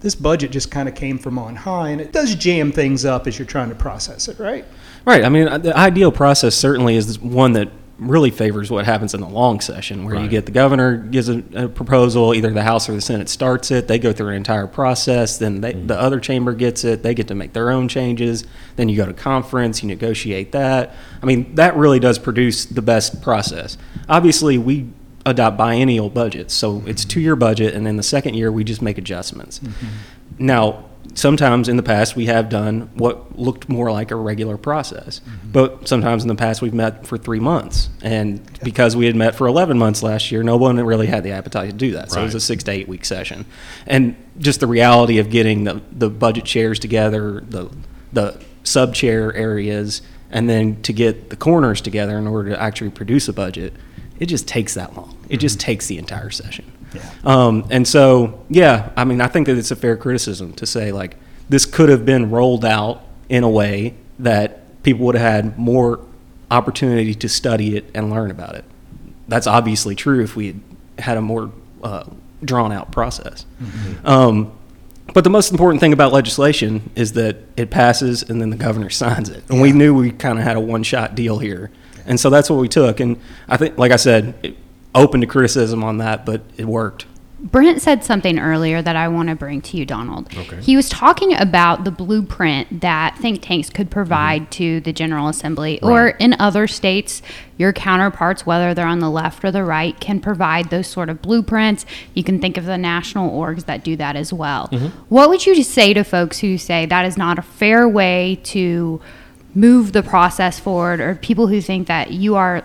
[0.00, 3.26] This budget just kind of came from on high and it does jam things up
[3.26, 4.66] as you're trying to process it, right?
[5.06, 5.24] Right.
[5.24, 9.20] I mean, uh, the ideal process certainly is one that really favors what happens in
[9.20, 12.88] the long session, where you get the governor gives a, a proposal, either the House
[12.88, 15.88] or the Senate starts it, they go through an entire process, then they, mm-hmm.
[15.88, 18.44] the other chamber gets it, they get to make their own changes,
[18.76, 20.94] then you go to conference, you negotiate that.
[21.20, 23.76] I mean, that really does produce the best process.
[24.08, 24.88] Obviously, we
[25.26, 27.08] adopt biennial budgets, so it's mm-hmm.
[27.08, 29.58] two-year budget, and then the second year we just make adjustments.
[29.58, 30.46] Mm-hmm.
[30.46, 35.20] Now, sometimes in the past we have done what looked more like a regular process,
[35.20, 35.52] mm-hmm.
[35.52, 39.34] but sometimes in the past we've met for three months, and because we had met
[39.34, 42.10] for 11 months last year, no one really had the appetite to do that.
[42.10, 43.44] So it was a six to eight week session,
[43.86, 47.70] and just the reality of getting the, the budget chairs together, the
[48.12, 52.90] the sub chair areas, and then to get the corners together in order to actually
[52.90, 53.72] produce a budget,
[54.18, 55.16] it just takes that long.
[55.28, 55.66] It just mm-hmm.
[55.66, 56.70] takes the entire session.
[56.94, 57.10] Yeah.
[57.24, 60.92] Um, and so, yeah, I mean, I think that it's a fair criticism to say
[60.92, 61.16] like
[61.48, 66.00] this could have been rolled out in a way that people would have had more
[66.50, 68.64] opportunity to study it and learn about it.
[69.28, 70.60] That's obviously true if we had
[70.98, 72.04] had a more uh,
[72.42, 73.44] drawn out process.
[74.04, 74.52] Um,
[75.14, 78.90] but the most important thing about legislation is that it passes and then the governor
[79.02, 79.44] signs it.
[79.48, 81.70] And we knew we kind of had a one shot deal here.
[82.06, 83.00] And so that's what we took.
[83.00, 84.56] And I think, like I said, it,
[84.94, 87.06] open to criticism on that, but it worked.
[87.40, 90.26] Brent said something earlier that I want to bring to you, Donald.
[90.36, 90.60] Okay.
[90.60, 94.50] He was talking about the blueprint that think tanks could provide mm-hmm.
[94.50, 97.22] to the General Assembly, or in other states,
[97.56, 101.22] your counterparts, whether they're on the left or the right, can provide those sort of
[101.22, 101.86] blueprints.
[102.12, 104.66] You can think of the national orgs that do that as well.
[104.72, 104.86] Mm-hmm.
[105.08, 108.40] What would you just say to folks who say that is not a fair way
[108.44, 109.00] to
[109.54, 112.64] move the process forward, or people who think that you are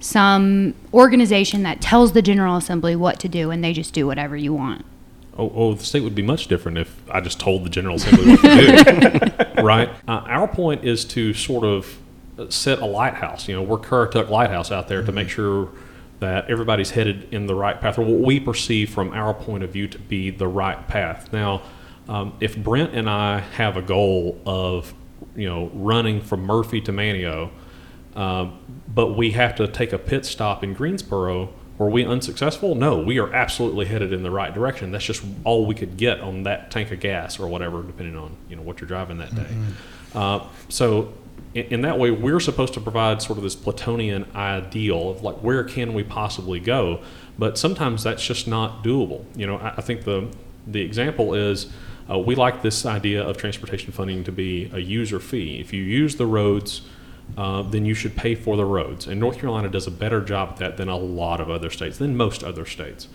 [0.00, 4.36] some organization that tells the General Assembly what to do and they just do whatever
[4.36, 4.84] you want.
[5.36, 8.32] oh, oh, the state would be much different if I just told the General Assembly
[8.32, 9.88] what to do, right?
[10.06, 11.98] Uh, our point is to sort of
[12.48, 13.48] set a lighthouse.
[13.48, 15.70] You know, we're Currituck Lighthouse out there to make sure
[16.20, 19.70] that everybody's headed in the right path, or what we perceive from our point of
[19.70, 21.32] view to be the right path.
[21.32, 21.62] Now,
[22.08, 24.92] um, if Brent and I have a goal of,
[25.36, 27.50] you know, running from Murphy to Manteo,
[28.18, 28.58] um,
[28.92, 32.74] but we have to take a pit stop in Greensboro, were we unsuccessful?
[32.74, 34.90] No, we are absolutely headed in the right direction.
[34.90, 38.36] That's just all we could get on that tank of gas or whatever, depending on
[38.48, 39.46] you know what you're driving that day.
[40.14, 41.12] Uh, so
[41.54, 45.36] in, in that way, we're supposed to provide sort of this Platonian ideal of like
[45.36, 47.00] where can we possibly go,
[47.38, 49.24] but sometimes that's just not doable.
[49.36, 50.26] You know, I, I think the
[50.66, 51.70] the example is
[52.10, 55.60] uh, we like this idea of transportation funding to be a user fee.
[55.60, 56.82] If you use the roads,
[57.36, 59.06] uh, then you should pay for the roads.
[59.06, 61.98] And North Carolina does a better job at that than a lot of other states,
[61.98, 63.08] than most other states.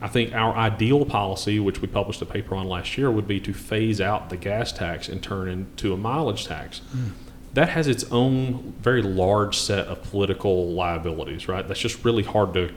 [0.00, 3.38] I think our ideal policy, which we published a paper on last year, would be
[3.40, 6.80] to phase out the gas tax and turn into a mileage tax.
[7.54, 11.66] That has its own very large set of political liabilities, right?
[11.66, 12.72] That's just really hard to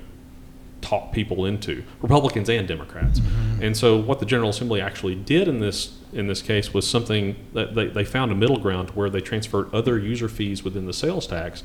[0.82, 3.20] talk people into, Republicans and Democrats.
[3.62, 7.36] And so, what the General Assembly actually did in this in this case was something
[7.54, 10.94] that they, they found a middle ground where they transferred other user fees within the
[10.94, 11.64] sales tax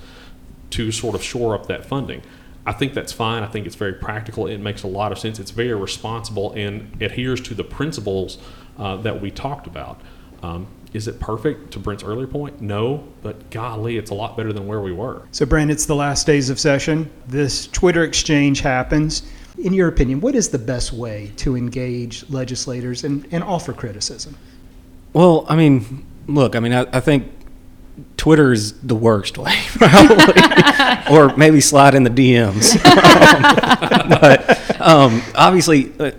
[0.70, 2.23] to sort of shore up that funding.
[2.66, 3.42] I think that's fine.
[3.42, 4.46] I think it's very practical.
[4.46, 5.38] It makes a lot of sense.
[5.38, 8.38] It's very responsible and adheres to the principles
[8.79, 10.01] uh, that we talked about.
[10.42, 12.61] Um, is it perfect to Brent's earlier point?
[12.61, 15.22] No, but golly, it's a lot better than where we were.
[15.31, 17.11] So, Brent, it's the last days of session.
[17.29, 19.22] This Twitter exchange happens.
[19.59, 24.37] In your opinion, what is the best way to engage legislators and, and offer criticism?
[25.12, 27.31] Well, I mean, look, I mean, I, I think
[28.16, 30.35] Twitter is the worst way, probably,
[31.11, 32.74] or maybe slide in the DMs.
[32.85, 36.11] Um, but um, obviously, uh,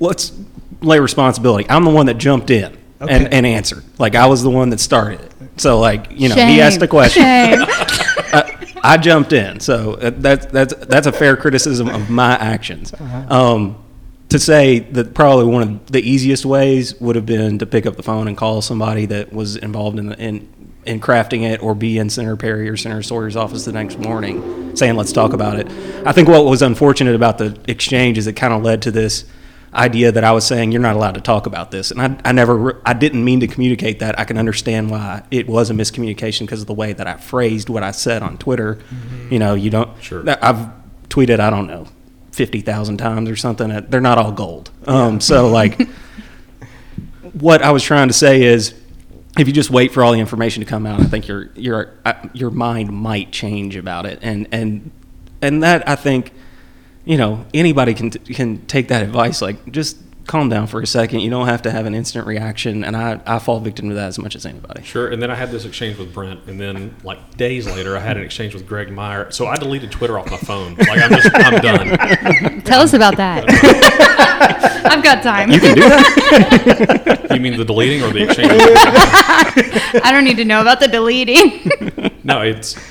[0.00, 0.32] let's
[0.80, 1.68] lay responsibility.
[1.68, 3.14] I'm the one that jumped in Okay.
[3.14, 3.84] and, and answered.
[3.98, 5.60] Like I was the one that started it.
[5.60, 7.22] So, like, you know, he asked the question.
[7.22, 7.66] Shame.
[8.82, 12.94] I jumped in, so uh, that's that's that's a fair criticism of my actions.
[13.28, 13.82] Um,
[14.28, 17.96] to say that probably one of the easiest ways would have been to pick up
[17.96, 20.48] the phone and call somebody that was involved in the, in
[20.84, 24.76] in crafting it, or be in Senator Perry or Senator Sawyer's office the next morning,
[24.76, 25.66] saying let's talk about it.
[26.06, 29.24] I think what was unfortunate about the exchange is it kind of led to this
[29.76, 32.32] idea that I was saying you're not allowed to talk about this, and I, I
[32.32, 34.18] never, I didn't mean to communicate that.
[34.18, 37.68] I can understand why it was a miscommunication because of the way that I phrased
[37.68, 38.78] what I said on Twitter.
[39.30, 39.90] You know, you don't.
[40.02, 40.24] Sure.
[40.42, 40.70] I've
[41.08, 41.86] tweeted, I don't know,
[42.32, 43.68] fifty thousand times or something.
[43.88, 44.70] They're not all gold.
[44.86, 45.80] Um, so like,
[47.32, 48.74] what I was trying to say is.
[49.38, 51.92] If you just wait for all the information to come out, I think your your
[52.06, 54.90] uh, your mind might change about it, and and
[55.42, 56.32] and that I think
[57.06, 59.40] you know, anybody can can take that advice.
[59.40, 61.20] Like, just calm down for a second.
[61.20, 64.08] You don't have to have an instant reaction, and I, I fall victim to that
[64.08, 64.82] as much as anybody.
[64.82, 65.08] Sure.
[65.08, 68.16] And then I had this exchange with Brent, and then like days later, I had
[68.16, 69.30] an exchange with Graig Meyer.
[69.30, 70.74] So I deleted Twitter off my phone.
[70.74, 72.62] Like I'm just, I'm done.
[72.64, 73.44] Tell us about that.
[74.84, 75.50] I've got time.
[75.50, 77.22] You can do that.
[77.36, 78.50] You mean the deleting or the exchange?
[80.02, 81.70] I don't need to know about the deleting.
[82.24, 82.82] no, it's it,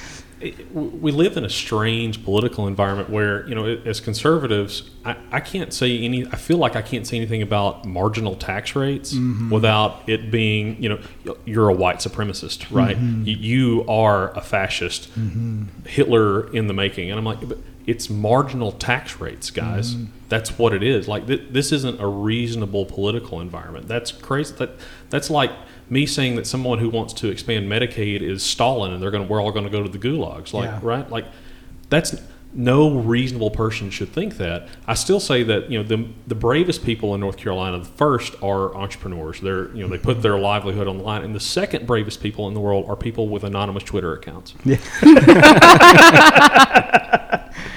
[0.73, 5.73] we live in a strange political environment where you know as conservatives I, I can't
[5.73, 9.49] say any i feel like i can't say anything about marginal tax rates mm-hmm.
[9.49, 10.99] without it being you know
[11.45, 12.97] you're a white supremacist right?
[12.97, 13.23] Mm-hmm.
[13.25, 15.09] You, you are a fascist.
[15.17, 15.85] Mm-hmm.
[15.85, 17.09] Hitler in the making.
[17.09, 19.95] And i'm like but it's marginal tax rates guys.
[20.27, 21.07] That's what it is.
[21.07, 23.87] Like th- this isn't a reasonable political environment.
[23.87, 24.55] That's crazy.
[24.55, 24.71] That
[25.09, 25.51] that's like
[25.89, 29.31] me saying that someone who wants to expand Medicaid is Stalin and they're going to
[29.31, 30.79] we're all going to go to the gulags like Yeah.
[30.81, 31.09] right?
[31.09, 31.25] Like
[31.89, 32.15] that's
[32.57, 34.69] no reasonable person should think that.
[34.87, 38.33] I still say that you know the the bravest people in North Carolina the first
[38.41, 39.41] are entrepreneurs.
[39.41, 41.23] They're you know they put their livelihood on the line.
[41.23, 44.53] And the second bravest people in the world are people with anonymous Twitter accounts.
[44.63, 44.77] Yeah.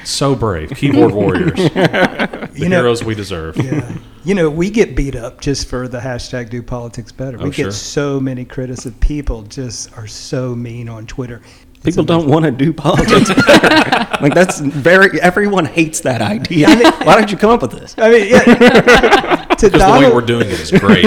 [0.04, 3.96] so brave keyboard warriors the You know- heroes we deserve Yeah.
[4.24, 7.38] You know, we get beat up just for the hashtag do politics better.
[7.40, 7.66] Oh, we sure.
[7.66, 8.94] get so many criticism.
[9.00, 11.40] People just are so mean on Twitter.
[11.84, 13.28] It's People don't want to do politics.
[14.20, 15.20] like that's very.
[15.20, 16.68] Everyone hates that idea.
[17.04, 17.94] Why did you come up with this?
[17.98, 18.40] I mean, yeah.
[19.58, 21.04] to, because the way we're doing it is great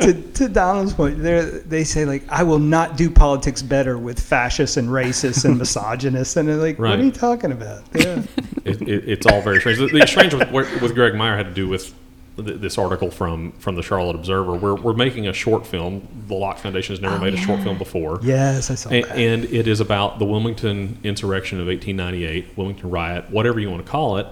[0.00, 4.76] to, to Donald's point, they're- say like, "I will not do politics better with fascists
[4.76, 8.22] and racists and misogynists," and they're like, "What are you talking about?" Yeah.
[8.64, 9.78] it, it, it's all very strange.
[9.78, 11.94] The, the exchange with, with Graig Meyer had to do with
[12.36, 14.54] th- this article from from the Charlotte Observer.
[14.54, 16.06] We're, we're making a short film.
[16.28, 18.18] The Locke Foundation has never Oh, made a short film before.
[18.22, 19.16] yes, I saw And, that.
[19.16, 23.90] and it is about the Wilmington insurrection of 1898, Wilmington riot, whatever you want to
[23.90, 24.26] call it.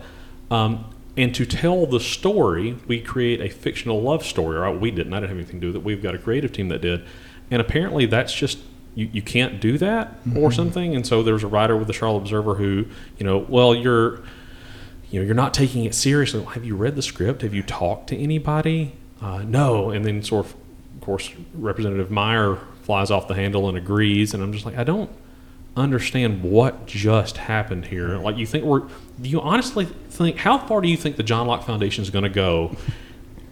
[0.51, 0.85] Um,
[1.17, 4.59] and to tell the story, we create a fictional love story.
[4.59, 4.79] Right?
[4.79, 5.13] We didn't.
[5.15, 5.85] I didn't have anything to do with it.
[5.85, 7.05] We've got a creative team that did.
[7.51, 8.59] And apparently, that's just
[8.97, 10.95] you, you can't do that or something.
[10.95, 12.85] And so there was a writer with the Charlotte Observer who,
[13.19, 14.21] you know, well, you're,
[15.15, 16.41] you know, you're not taking it seriously.
[16.41, 17.43] Well, have you read the script?
[17.43, 18.97] Have you talked to anybody?
[19.23, 19.91] Uh, no.
[19.91, 20.55] And then sort of,
[20.97, 24.35] of course, Representative Meyer flies off the handle and agrees.
[24.35, 25.09] And I'm just like, I don't
[25.77, 28.17] understand what just happened here.
[28.17, 28.81] Like, you think we're,
[29.23, 32.25] do you honestly think, how far do you think the John Locke Foundation is going
[32.25, 32.77] to go?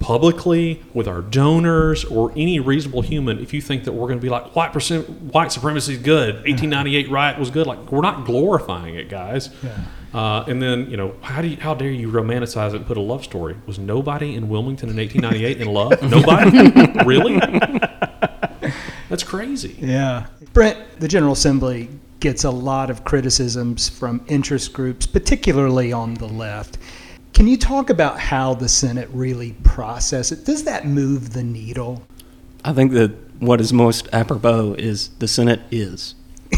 [0.01, 4.21] publicly with our donors or any reasonable human if you think that we're going to
[4.21, 8.25] be like white percent white supremacy is good 1898 riot was good like we're not
[8.25, 9.51] glorifying it guys
[10.15, 12.97] uh, and then you know how do you, how dare you romanticize it and put
[12.97, 17.39] a love story was nobody in wilmington in 1898 in love nobody really
[19.09, 20.27] that's crazy Yeah.
[20.53, 21.89] Brent, the General Assembly
[22.21, 26.79] gets a lot of criticisms from interest groups, particularly on the left.
[27.33, 30.45] Can you talk about how the Senate really process it?
[30.45, 32.07] Does that move the needle?
[32.65, 36.15] I think that what is most apropos is the Senate is.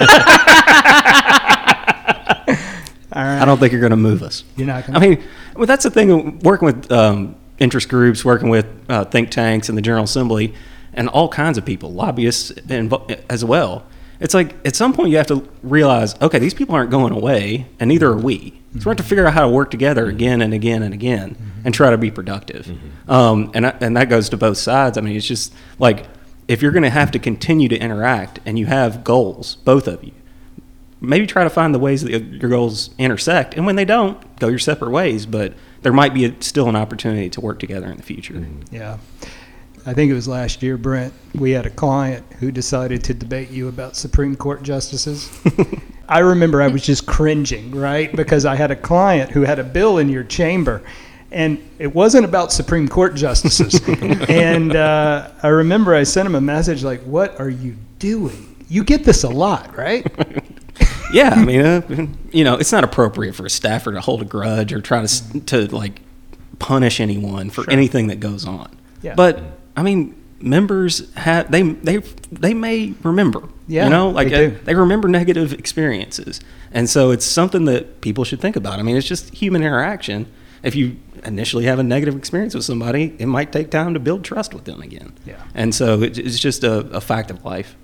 [3.24, 3.40] Right.
[3.42, 4.44] I don't think you're going to move us.
[4.56, 4.96] You're not going.
[4.96, 6.38] I mean, well, that's the thing.
[6.40, 10.54] Working with um, interest groups, working with uh, think tanks and the General Assembly,
[10.92, 13.86] and all kinds of people, lobbyists invo- as well.
[14.18, 17.66] It's like at some point you have to realize, okay, these people aren't going away,
[17.80, 18.60] and neither are we.
[18.78, 21.36] So we have to figure out how to work together again and again and again,
[21.64, 22.70] and try to be productive.
[23.08, 24.96] Um, and I- and that goes to both sides.
[24.98, 26.06] I mean, it's just like
[26.48, 30.02] if you're going to have to continue to interact, and you have goals, both of
[30.04, 30.12] you,
[31.06, 33.54] maybe try to find the ways that your goals intersect.
[33.54, 35.26] And when they don't, go your separate ways.
[35.26, 38.46] But there might be a, still an opportunity to work together in the future.
[38.70, 38.98] Yeah.
[39.88, 43.50] I think it was last year, Brent, we had a client who decided to debate
[43.50, 45.30] you about Supreme Court justices.
[46.08, 48.14] I remember I was just cringing, right?
[48.14, 50.82] Because I had a client who had a bill in your chamber,
[51.30, 53.80] and it wasn't about Supreme Court justices.
[54.28, 58.56] and uh, I remember I sent him a message like, What are you doing?
[58.68, 60.04] You get this a lot, right?
[61.12, 64.24] yeah, I mean, uh, you know, it's not appropriate for a staffer to hold a
[64.24, 66.00] grudge or try to to like
[66.58, 68.76] punish anyone for anything that goes on.
[69.02, 69.14] Yeah.
[69.14, 69.40] But
[69.76, 71.98] I mean, members have they they
[72.30, 73.48] they may remember.
[73.68, 74.58] Yeah, you know, like they uh, do.
[74.64, 76.40] they remember negative experiences,
[76.72, 78.78] and so it's something that people should think about.
[78.78, 80.26] I mean, it's just human interaction.
[80.62, 84.24] If you initially have a negative experience with somebody, it might take time to build
[84.24, 85.12] trust with them again.
[85.24, 85.42] Yeah.
[85.54, 87.76] And so it, it's just a, a fact of life.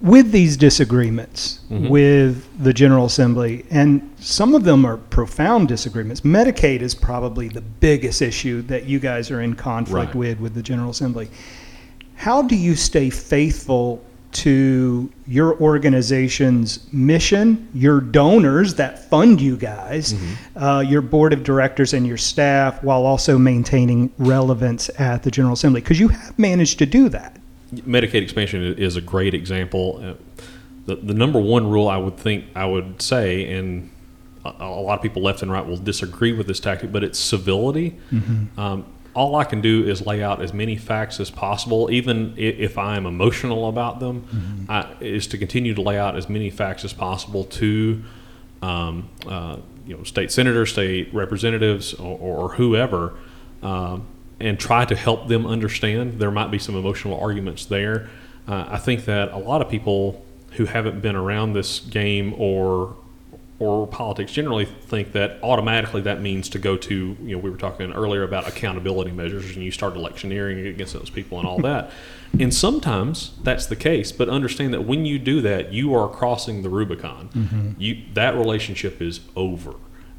[0.00, 6.22] With these disagreements with the General Assembly, and some of them are profound disagreements.
[6.22, 10.14] Medicaid is probably the biggest issue that you guys are in conflict Right.
[10.16, 11.28] with with the General Assembly.
[12.16, 20.14] How do you stay faithful to your organization's mission, your donors that fund you guys,
[20.56, 25.54] uh, your board of directors, and your staff, while also maintaining relevance at the General
[25.54, 25.80] Assembly?
[25.80, 27.36] Because you have managed to do that.
[27.74, 30.00] Medicaid expansion is a great example.
[30.02, 30.14] Uh,
[30.86, 33.90] The, the number one rule I would think I would say, and
[34.42, 37.18] a, a lot of people left and right will disagree with this tactic, but it's
[37.18, 37.88] civility.
[38.56, 42.78] Um, all I can do is lay out as many facts as possible, even if
[42.78, 46.84] I am emotional about them, I, is to continue to lay out as many facts
[46.84, 48.02] as possible to
[48.62, 49.56] um, uh,
[49.86, 53.12] you know, state senators, state representatives, or, or whoever,
[53.62, 54.06] um,
[54.40, 56.18] and try to help them understand.
[56.18, 58.08] There might be some emotional arguments there.
[58.46, 62.96] Uh, I think that a lot of people who haven't been around this game or
[63.60, 67.56] or politics generally think that automatically that means to go to you know we were
[67.56, 71.90] talking earlier about accountability measures and you start electioneering against those people and all that
[72.38, 76.62] and sometimes that's the case but understand that when you do that you are crossing
[76.62, 79.74] the rubicon you that relationship is over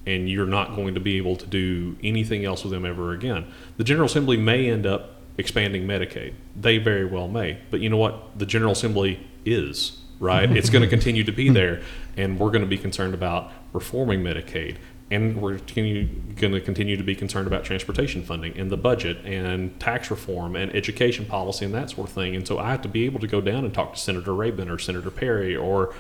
[0.10, 3.46] and you're not going to be able to do anything else with them ever again
[3.78, 7.98] the general assembly may end up expanding medicaid they very well may but you know
[7.98, 10.52] what the general assembly is right?
[10.52, 11.82] it's going to continue to be there,
[12.18, 14.78] and we're going to be concerned about reforming Medicaid,
[15.10, 19.80] and we're going to continue to be concerned about transportation funding and the budget and
[19.80, 22.36] tax reform and education policy and that sort of thing.
[22.36, 24.70] And so I have to be able to go down and talk to Senator Rabon
[24.70, 25.96] or Senator Perry or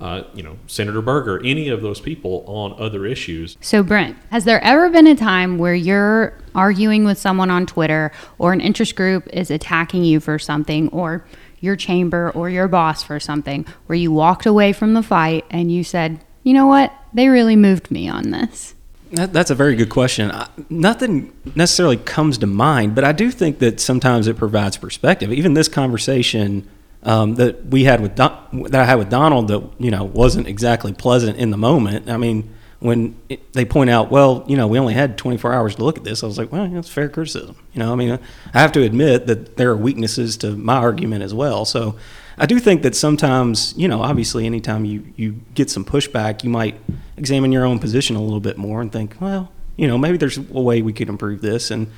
[0.00, 3.56] uh, you know Senator Berger, any of those people on other issues.
[3.60, 8.12] So, Brent, has there ever been a time where you're arguing with someone on Twitter
[8.38, 11.24] or an interest group is attacking you for something or
[11.60, 15.72] your chamber or your boss for something where you walked away from the fight and
[15.72, 16.92] you said, you know what?
[17.12, 18.74] They really moved me on this?
[19.12, 20.30] That, that's a very good question.
[20.30, 25.32] I, nothing necessarily comes to mind, but I do think that sometimes it provides perspective.
[25.32, 26.68] Even this conversation
[27.04, 30.46] um, that we had with Don, that I had with Donald that you know wasn't
[30.46, 32.08] exactly pleasant in the moment.
[32.08, 35.74] I mean, when it, they point out, well, you know, we only had 24 hours
[35.76, 37.56] to look at this, I was like, well, that's fair criticism.
[37.72, 38.18] You know, I mean,
[38.52, 41.64] I have to admit that there are weaknesses to my argument as well.
[41.64, 41.96] So
[42.36, 46.50] I do think that sometimes, you know, obviously, anytime you, you get some pushback, you
[46.50, 46.78] might
[47.16, 50.36] examine your own position a little bit more and think, well, you know, maybe there's
[50.36, 51.70] a way we could improve this.
[51.70, 51.90] And,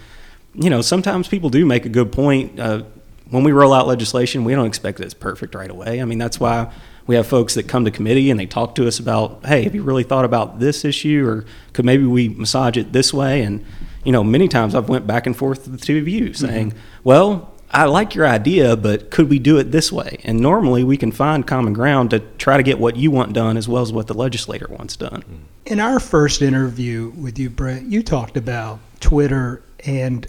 [0.54, 2.60] you know, sometimes people do make a good point.
[2.60, 2.84] Uh,
[3.30, 6.00] when we roll out legislation, we don't expect that it's perfect right away.
[6.00, 6.72] I mean, that's why
[7.06, 9.74] we have folks that come to committee and they talk to us about, hey, have
[9.74, 13.42] you really thought about this issue, or could maybe we massage it this way?
[13.42, 13.64] And
[14.06, 16.70] you know, many times I've went back and forth with the two of you saying,
[16.70, 16.78] mm-hmm.
[17.02, 20.20] well, I like your idea, but could we do it this way?
[20.22, 23.56] And normally we can find common ground to try to get what you want done
[23.56, 25.24] as well as what the legislator wants done.
[25.66, 30.26] In our first interview with you, Brent, you talked about Twitter and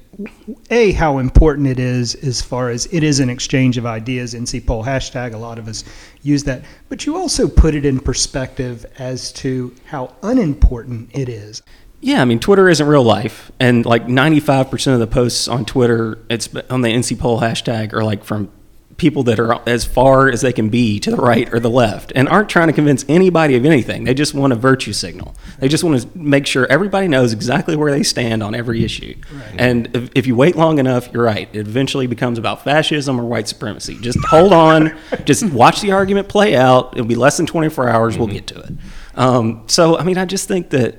[0.70, 4.66] a how important it is as far as it is an exchange of ideas NC
[4.66, 5.34] Pol hashtag.
[5.34, 5.84] A lot of us
[6.22, 6.64] use that.
[6.90, 11.62] But you also put it in perspective as to how unimportant it is.
[12.00, 13.52] Yeah i mean twitter isn't real life.
[13.60, 18.04] And like 95% of the posts on twitter it's on the NC Pol hashtag are
[18.04, 18.52] like from
[18.98, 22.12] people that are as far as they can be to the right or the left
[22.16, 24.04] and aren't trying to convince anybody of anything.
[24.04, 25.36] They just want a virtue signal.
[25.60, 29.16] They just want to make sure everybody knows exactly where they stand on every issue.
[29.32, 29.56] Right.
[29.58, 31.48] And if, if, you wait long enough, you're right.
[31.54, 33.98] It eventually becomes about fascism or white supremacy.
[34.00, 34.98] Just hold on.
[35.26, 36.94] just watch the argument play out.
[36.94, 38.14] It'll be less than 24 hours.
[38.14, 38.24] Mm-hmm.
[38.24, 38.74] We'll get to it.
[39.16, 40.98] Um, so, I mean, I just think that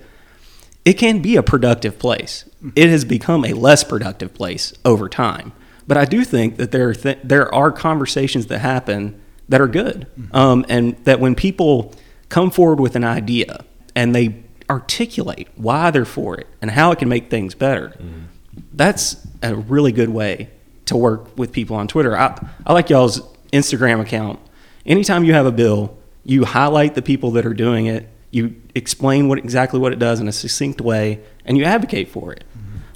[0.84, 2.44] it can be a productive place.
[2.74, 5.52] It has become a less productive place over time.
[5.88, 9.66] But I do think that there are th- there are conversations that happen that are
[9.66, 10.36] good, mm-hmm.
[10.36, 11.94] um, and that when people
[12.28, 13.64] come forward with an idea
[13.96, 18.26] and they articulate why they're for it and how it can make things better, mm-hmm.
[18.74, 20.50] that's a really good way
[20.84, 22.16] to work with people on Twitter.
[22.16, 23.22] I, I like y'all's
[23.52, 24.38] Instagram account.
[24.84, 29.28] Anytime you have a bill, you highlight the people that are doing it, you explain
[29.28, 32.44] what exactly what it does in a succinct way, and you advocate for it.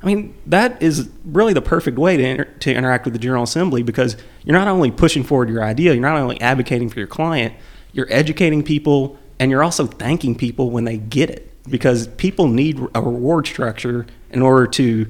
[0.03, 3.45] I mean, that is really the perfect way to, inter- to interact with the General
[3.45, 7.09] Assembly because you're not only pushing forward your idea, you're not only advocating for your
[7.09, 7.55] client,
[7.93, 12.81] you're educating people, and you're also thanking people when they get it because people need
[12.95, 15.07] a reward structure in order to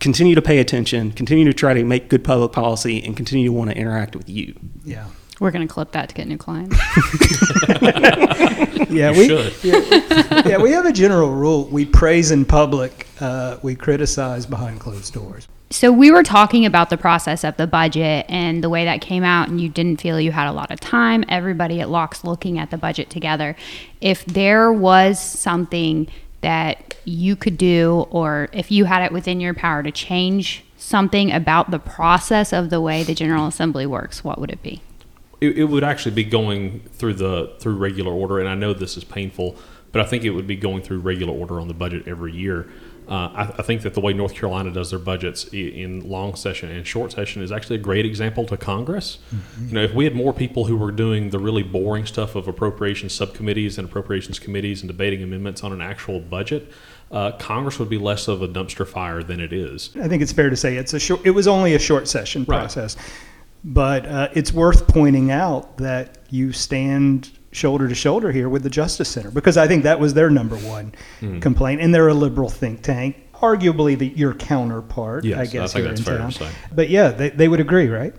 [0.00, 3.52] continue to pay attention, continue to try to make good public policy, and continue to
[3.52, 4.54] want to interact with you.
[4.84, 5.06] Yeah.
[5.40, 6.76] We're going to clip that to get new clients.
[8.90, 9.28] yeah, you we
[9.62, 14.80] yeah, yeah, we have a general rule: we praise in public, uh, we criticize behind
[14.80, 15.48] closed doors.
[15.70, 19.24] So we were talking about the process of the budget and the way that came
[19.24, 21.24] out, and you didn't feel you had a lot of time.
[21.28, 23.56] Everybody at Locke's looking at the budget together.
[24.00, 26.06] If there was something
[26.42, 31.32] that you could do, or if you had it within your power to change something
[31.32, 34.80] about the process of the way the General Assembly works, what would it be?
[35.40, 38.96] It, it, would actually be going through the through regular order, and I know this
[38.96, 39.56] is painful,
[39.92, 42.68] but I think it would be going through regular order on the budget every year.
[43.06, 46.70] Uh, I, I, think that the way North Carolina does their budgets in long session
[46.70, 49.18] and short session is actually a great example to Congress.
[49.26, 49.68] Mm-hmm.
[49.68, 52.48] You know, if we had more people who were doing the really boring stuff of
[52.48, 56.72] appropriations subcommittees and appropriations committees and debating amendments on an actual budget,
[57.10, 59.90] uh, Congress would be less of a dumpster fire than it is.
[60.00, 61.20] I think it's fair to say it's a short.
[61.26, 62.96] It was only a short session process.
[62.96, 63.06] Right.
[63.64, 68.70] But uh, it's worth pointing out that you stand shoulder to shoulder here with the
[68.70, 71.38] Justice Center because I think that was their number one mm-hmm.
[71.38, 75.74] complaint, and they're a liberal think tank, arguably the, your counterpart, yes, I guess.
[75.74, 76.30] I think that's fair town.
[76.32, 76.50] to say.
[76.72, 78.14] But yeah, they, they would agree, right?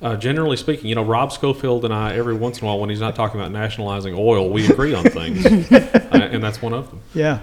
[0.00, 2.90] Uh, generally speaking, you know, Rob Schofield and I, every once in a while, when
[2.90, 6.88] he's not talking about nationalizing oil, we agree on things, uh, and that's one of
[6.90, 7.00] them.
[7.14, 7.40] Yeah.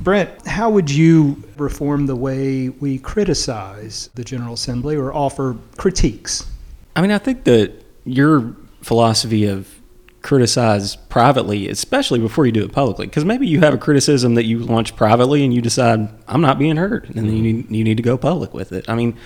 [0.00, 6.46] Brent, how would you reform the way we criticize the General Assembly or offer critiques?
[6.94, 7.72] I mean, I think that
[8.04, 9.80] your philosophy of
[10.22, 14.44] criticize privately, especially before you do it publicly, because maybe you have a criticism that
[14.44, 17.84] you launch privately and you decide I'm not being heard, and then you need you
[17.84, 18.88] need to go public with it.
[18.88, 19.16] I mean,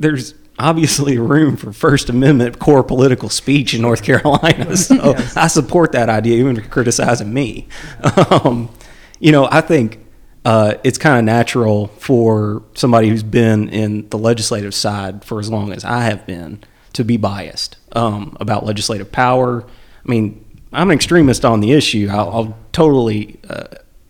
[0.00, 5.36] there's obviously room for First Amendment core political speech in North Carolina, so yes.
[5.36, 7.68] I support that idea, even criticizing me.
[8.30, 8.70] Um,
[9.20, 10.04] you know, I think.
[10.44, 15.50] Uh, it's kind of natural for somebody who's been in the legislative side for as
[15.50, 16.62] long as I have been
[16.92, 19.62] to be biased um, about legislative power.
[19.62, 22.08] I mean, I'm an extremist on the issue.
[22.10, 23.66] I'll, I'll totally uh,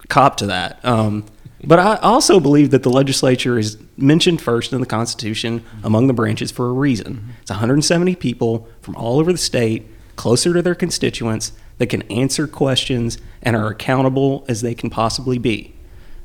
[0.09, 0.85] cop to that.
[0.85, 1.25] Um,
[1.65, 6.13] but I also believe that the legislature is mentioned first in the Constitution among the
[6.13, 7.35] branches for a reason.
[7.43, 12.47] It's 170 people from all over the state, closer to their constituents, that can answer
[12.47, 15.75] questions and are accountable as they can possibly be,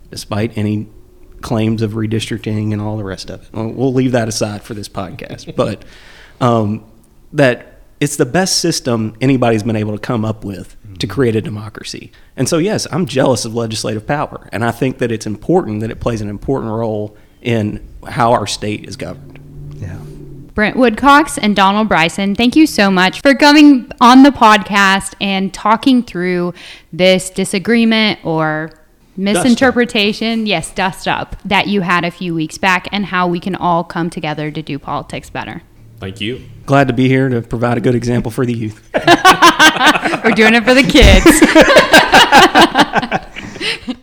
[0.09, 0.87] despite any
[1.41, 3.49] claims of redistricting and all the rest of it.
[3.53, 5.55] We'll leave that aside for this podcast.
[5.55, 5.83] But
[6.41, 6.83] um,
[7.31, 11.41] that it's the best system anybody's been able to come up with to create a
[11.41, 12.11] democracy.
[12.35, 14.49] And so, yes, I'm jealous of legislative power.
[14.51, 18.47] And I think that it's important that it plays an important role in how our
[18.47, 19.39] state is governed.
[19.75, 19.99] Yeah.
[20.53, 25.53] Brent Woodcox and Donald Bryson, thank you so much for coming on the podcast and
[25.53, 26.53] talking through
[26.91, 28.71] this disagreement or
[29.17, 33.55] misinterpretation, yes, dust up, that you had a few weeks back and how we can
[33.55, 35.63] all come together to do politics better.
[36.03, 36.41] Thank you.
[36.65, 38.89] Glad to be here to provide a good example for the youth.
[38.93, 41.23] We're doing it for the kids.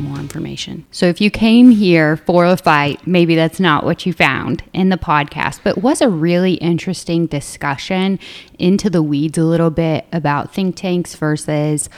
[0.00, 0.86] more information.
[0.90, 4.88] So if you came here for a fight, maybe that's not what you found in
[4.88, 8.18] the podcast, but was a really interesting discussion
[8.58, 11.88] into the weeds a little bit about think tanks versus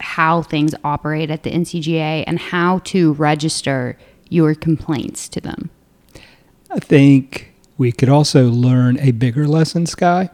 [0.00, 3.98] how things operate at the NCGA and how to register
[4.28, 5.70] your complaints to them.
[6.70, 10.30] I think we could also learn a bigger lesson, Skye.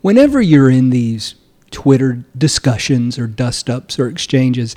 [0.00, 1.34] Whenever you're in these
[1.70, 4.76] Twitter discussions or dust ups or exchanges,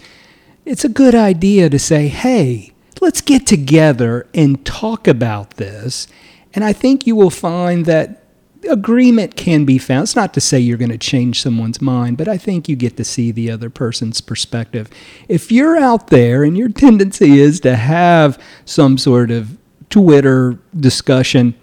[0.67, 6.07] it's a good idea to say, hey, let's get together and talk about this.
[6.53, 8.23] And I think you will find that
[8.69, 10.03] agreement can be found.
[10.03, 12.97] It's not to say you're going to change someone's mind, but I think you get
[12.97, 14.89] to see the other person's perspective.
[15.29, 19.57] If you're out there and your tendency is to have some sort of
[19.89, 21.55] Twitter discussion,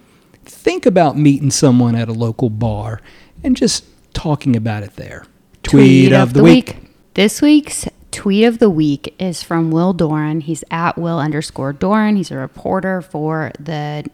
[0.46, 3.02] think about meeting someone at a local bar
[3.42, 3.84] and just
[4.14, 5.26] talking about it there.
[5.62, 6.76] Tweet, of, the, week.
[7.14, 10.40] This week's tweet of the week is from Will Doran.
[10.40, 12.16] He's at Will underscore Doran.
[12.16, 14.04] He's a reporter for the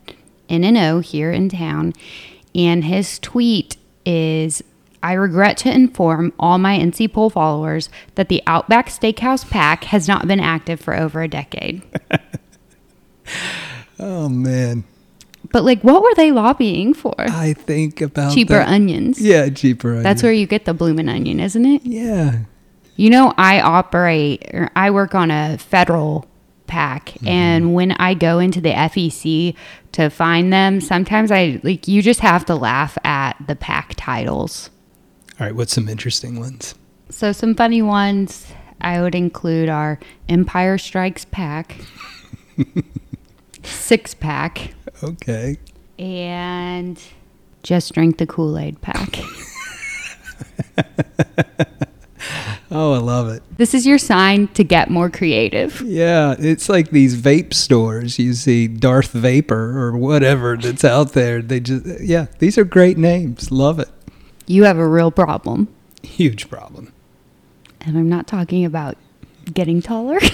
[0.48, 1.92] N&O here in town.
[2.54, 4.62] And his tweet is
[5.02, 10.08] I regret to inform all my NC Pol followers that the Outback Steakhouse PAC has
[10.08, 11.82] not been active for over a decade.
[14.02, 14.84] Oh, man.
[15.52, 17.14] But like, what were they lobbying for?
[17.18, 18.68] I think about Cheaper that.
[18.68, 19.20] onions.
[19.20, 20.04] Yeah, cheaper onions.
[20.04, 21.82] That's where you get the bloomin' onion, isn't it?
[21.84, 22.40] Yeah.
[23.00, 26.26] You know, I operate, or I work on a federal
[26.66, 27.28] PAC, mm-hmm.
[27.28, 29.56] and when I go into the FEC
[29.92, 34.68] to find them, sometimes I like you just have to laugh at the PAC titles.
[35.40, 36.74] All right, what's some interesting ones?
[37.08, 38.48] So some funny ones
[38.82, 39.98] I would include are
[40.28, 41.76] Empire Strikes Pack,
[43.62, 45.56] Six Pack, Okay.
[45.98, 47.02] and
[47.62, 49.20] Just Drink the Kool Aid Pack.
[52.72, 53.42] Oh, I love it.
[53.56, 55.80] this is your sign to get more creative.
[55.80, 58.18] Yeah, it's like these vape stores.
[58.18, 61.42] You see Darth Vapor or whatever that's out there.
[61.42, 63.50] They just, yeah, these are great names.
[63.50, 63.88] Love it.
[64.46, 65.66] You have a real problem,
[66.02, 66.92] Huge problem.
[67.80, 68.96] and I'm not talking about
[69.52, 70.18] getting taller.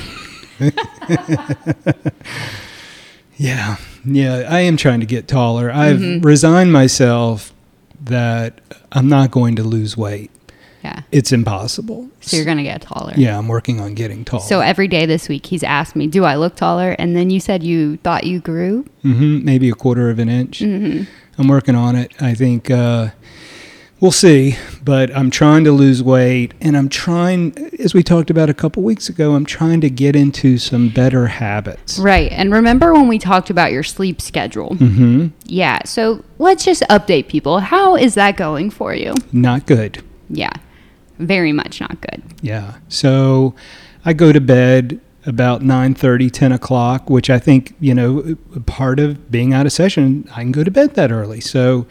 [3.39, 3.77] Yeah,
[4.07, 5.71] yeah, I am trying to get taller.
[5.71, 6.27] I've Mm-hmm.
[6.27, 7.53] resigned myself
[8.03, 8.61] that
[8.93, 10.31] I'm not going to lose weight.
[10.87, 11.03] Yeah.
[11.11, 12.09] It's impossible.
[12.21, 13.13] So you're going to get taller.
[13.17, 14.43] Yeah, I'm working on getting taller.
[14.45, 16.91] So every day this week, he's asked me, Do I look taller?
[16.99, 18.85] And then you said you thought you grew.
[19.03, 20.61] hmm maybe a quarter of an inch.
[20.61, 21.05] Mm-hmm.
[21.39, 22.13] I'm working on it.
[22.21, 23.09] I think uh,
[24.01, 28.49] we'll see, but I'm trying to lose weight, and I'm trying, as we talked about
[28.49, 31.99] a couple weeks ago, I'm trying to get into some better habits.
[31.99, 32.31] Right.
[32.33, 34.75] And remember when we talked about your sleep schedule?
[34.77, 35.81] hmm Yeah.
[35.85, 37.59] So let's just update people.
[37.61, 39.15] How is that going for you?
[39.33, 40.03] Not good.
[40.31, 40.53] Yeah.
[41.19, 42.23] Very much not good.
[42.43, 42.75] Yeah.
[42.89, 43.55] So
[44.05, 48.37] I go to bed about 9:30, 10 o'clock, which I think, you know,
[48.67, 51.41] part of being out of session, I can go to bed that early.
[51.41, 51.87] So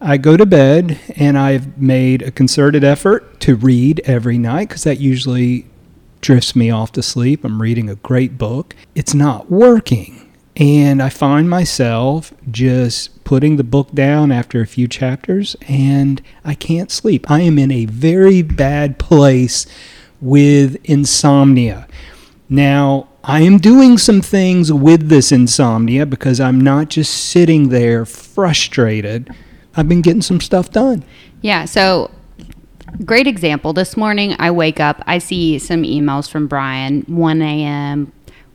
[0.00, 4.84] I go to bed and I've made a concerted effort to read every night because
[4.84, 5.66] that usually
[6.20, 7.44] drifts me off to sleep.
[7.44, 8.74] I'm reading a great book.
[8.94, 10.23] It's not working.
[10.56, 16.54] And I find myself just putting the book down after a few chapters and I
[16.54, 17.28] can't sleep.
[17.30, 19.66] I am in a very bad place
[20.20, 21.88] with insomnia.
[22.48, 28.04] Now, I am doing some things with this insomnia because I'm not just sitting there
[28.04, 29.34] frustrated.
[29.74, 31.04] I've been getting some stuff done.
[31.40, 31.64] Yeah.
[31.64, 32.10] So,
[33.04, 33.72] great example.
[33.72, 38.12] This morning, I wake up, I see some emails from Brian 1 a.m.,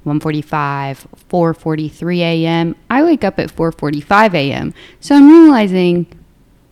[0.10, 2.76] 1:45, 4:43 a.m.
[2.89, 4.74] I wake up at 4:45 a.m.
[4.99, 6.07] So I'm realizing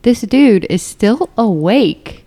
[0.02, 2.26] this dude is still awake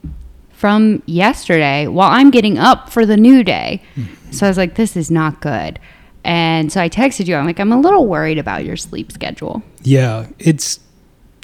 [0.52, 3.82] from yesterday while I'm getting up for the new day.
[4.30, 5.78] So I was like, this is not good.
[6.22, 7.34] And so I texted you.
[7.36, 9.62] I'm like, I'm a little worried about your sleep schedule.
[9.82, 10.80] Yeah, it's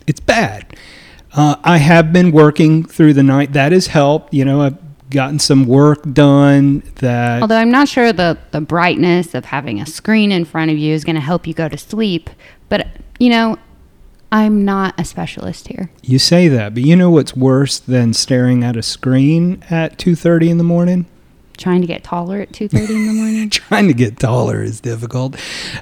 [0.06, 0.76] it's bad.
[1.32, 3.52] Uh, I have been working through the night.
[3.54, 4.32] That has helped.
[4.34, 6.82] You know, I've gotten some work done.
[6.96, 10.78] That Although I'm not sure the, the brightness of having a screen in front of
[10.78, 12.30] you is going to help you go to sleep.
[12.68, 12.88] But,
[13.18, 13.58] you know,
[14.32, 15.90] I'm not a specialist here.
[16.02, 20.16] you say that, but you know what's worse than staring at a screen at two
[20.16, 21.06] thirty in the morning?
[21.56, 23.48] Trying to get taller at 2.30 in the morning.
[23.50, 25.36] Trying to get taller is difficult.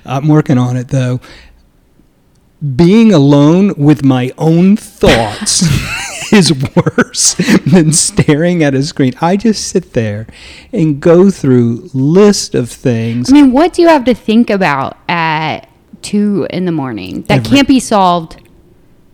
[0.05, 1.21] I'm working on it though.
[2.77, 5.63] Being alone with my own thoughts
[6.35, 7.35] is worse
[7.67, 9.15] than staring at a screen.
[9.21, 10.27] I just sit there
[10.73, 13.31] and go through list of things.
[13.31, 15.69] I mean, what do you have to think about at
[16.03, 18.41] 2 in the morning that Every- can't be solved?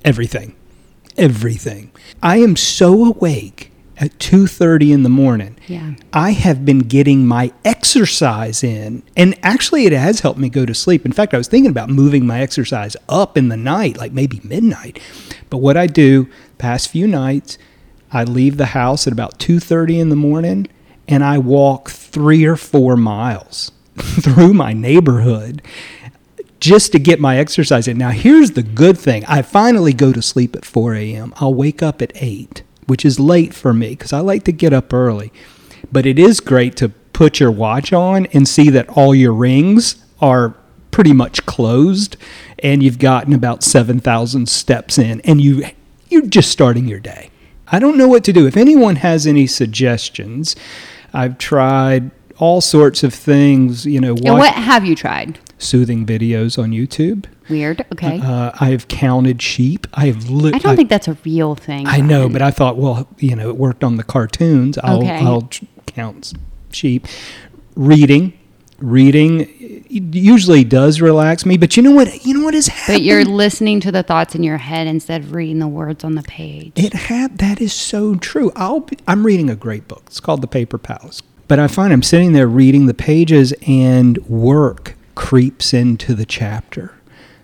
[0.03, 0.55] everything
[1.19, 1.91] everything
[2.23, 5.93] i am so awake at 2:30 in the morning Yeah.
[6.15, 10.73] i have been getting my exercise in and actually it has helped me go to
[10.75, 14.13] sleep in fact i was thinking about moving my exercise up in the night like
[14.13, 14.99] maybe midnight
[15.51, 16.27] but what i do
[16.61, 17.59] past few nights
[18.13, 20.67] i leave the house at about 2:30 in the morning
[21.09, 25.63] and i walk 3 or 4 miles through my neighborhood
[26.61, 27.99] just to get my exercise in.
[27.99, 31.33] Now, here's the good thing I finally go to sleep at 4 a.m.
[31.39, 34.73] I'll wake up at 8, which is late for me because I like to get
[34.73, 35.33] up early.
[35.91, 40.05] But it is great to put your watch on and see that all your rings
[40.21, 40.55] are
[40.91, 42.17] pretty much closed
[42.59, 45.65] and you've gotten about 7,000 steps in and you
[46.11, 47.31] you're just starting your day.
[47.69, 48.47] I don't know what to do.
[48.47, 50.57] If anyone has any suggestions,
[51.13, 55.39] I've tried all sorts of things, you know, And what have you tried?
[55.59, 57.27] soothing videos on YouTube.
[57.51, 57.85] Weird.
[57.93, 58.19] Okay.
[58.19, 59.87] Uh, I have counted sheep.
[59.93, 61.87] I have li- I don't think that's a real thing.
[61.87, 64.79] I know, but I thought, well, you know, it worked on the cartoons.
[64.79, 65.19] I'll, Okay.
[65.19, 66.33] I'll tr- count
[66.73, 67.07] sheep.
[67.77, 68.33] Reading,
[68.81, 72.25] reading usually does relax me, but you know what?
[72.25, 72.99] You know what is happening?
[72.99, 76.15] But you're listening to the thoughts in your head instead of reading the words on
[76.15, 76.73] the page.
[76.77, 78.53] It had that is so true.
[78.57, 80.05] I'll be, I'm reading a great book.
[80.07, 81.23] It's called The Paper Palace.
[81.49, 86.95] But I find I'm sitting there reading the pages and work creeps into the chapter.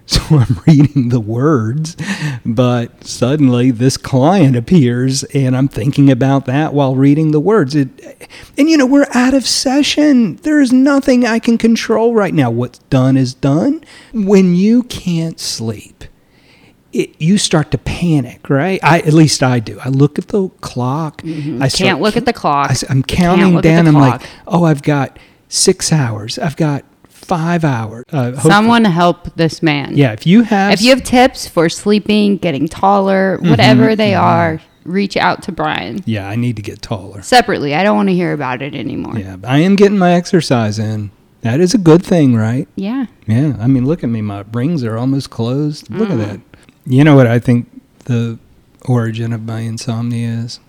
[0.16, 1.96] So I'm reading the words,
[2.44, 7.74] but suddenly this client appears and I'm thinking about that while reading the words.
[7.74, 10.36] It, and you know, we're out of session.
[10.36, 12.52] There's nothing I can control right now.
[12.52, 13.84] What's done is done.
[14.12, 16.04] When you can't sleep,
[16.92, 18.78] it, you start to panic, right?
[18.84, 19.78] I at least I do.
[19.80, 21.22] I look at the clock.
[21.22, 21.62] Mm-hmm.
[21.62, 22.70] I start, Can't look at the clock.
[22.70, 23.88] I, am counting down.
[23.88, 26.38] I'm like, oh, I've got six hours.
[26.38, 26.84] I've got
[27.26, 28.04] five hours.
[28.12, 29.96] Uh, Someone help this man.
[29.96, 30.12] yeah.
[30.12, 34.60] If you have, If you have tips for sleeping, getting taller, Mm-hmm, whatever they are,
[34.84, 37.20] reach out to Brian yeah, I need to get taller.
[37.22, 37.74] separately.
[37.74, 39.18] I don't want to hear about it anymore.
[39.18, 41.10] Yeah, I am getting my exercise in.
[41.42, 42.66] That is a good thing, right?
[42.76, 43.06] Yeah.
[43.26, 44.20] Yeah, I mean, look at me.
[44.22, 45.90] My rings are almost closed.
[45.90, 46.12] Look Mm.
[46.22, 46.40] at that.
[46.86, 47.68] You know what I think
[48.04, 48.38] the
[48.84, 50.60] origin of my insomnia is?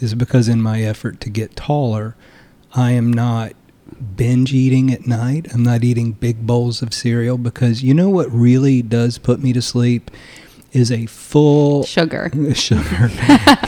[0.00, 2.14] Is because in my effort to get taller,
[2.74, 3.52] I am not
[3.94, 5.46] binge eating at night.
[5.52, 9.52] I'm not eating big bowls of cereal because you know what really does put me
[9.52, 10.10] to sleep
[10.74, 12.30] is a full Sugar.
[12.54, 12.82] sugar.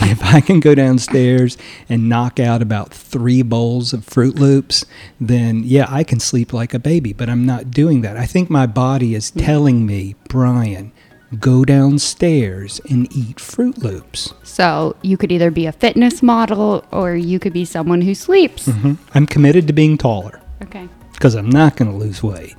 [0.03, 1.57] if I can go downstairs
[1.89, 4.85] and knock out about three bowls of Froot Loops,
[5.20, 7.12] then yeah, I can sleep like a baby.
[7.12, 8.16] But I'm not doing that.
[8.16, 9.45] I think my body is mm.
[9.45, 10.93] telling me, Brian,
[11.41, 14.33] go downstairs and eat Froot Loops.
[14.45, 18.66] So you could either be a fitness model or you could be someone who sleeps.
[18.66, 20.89] hmm I'm committed to being taller Okay.
[21.12, 22.55] because I'm not going to lose weight.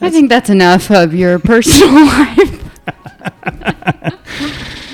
[0.00, 2.58] I think that's enough of your personal life.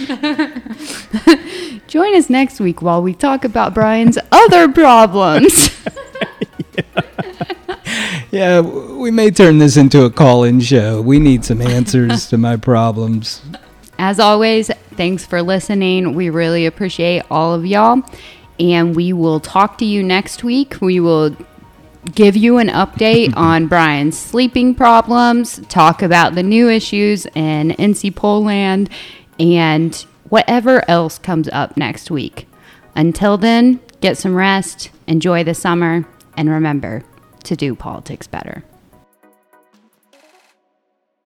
[1.87, 5.70] Join us next week while we talk about Brian's other problems.
[8.31, 11.01] Yeah, we may turn this into a call-in show.
[11.01, 13.41] We need some answers to my problems.
[13.99, 16.14] As always, thanks for listening.
[16.14, 18.03] We really appreciate all of y'all.
[18.61, 20.76] And we will talk to you next week.
[20.83, 21.37] We will
[22.14, 28.14] give you an update on Brian's sleeping problems, talk about the new issues in NC
[28.14, 28.91] Poland,
[29.41, 29.95] and
[30.29, 32.47] whatever else comes up next week.
[32.95, 36.07] Until then, get some rest, enjoy the summer,
[36.37, 37.05] and remember
[37.45, 38.64] to do politics better.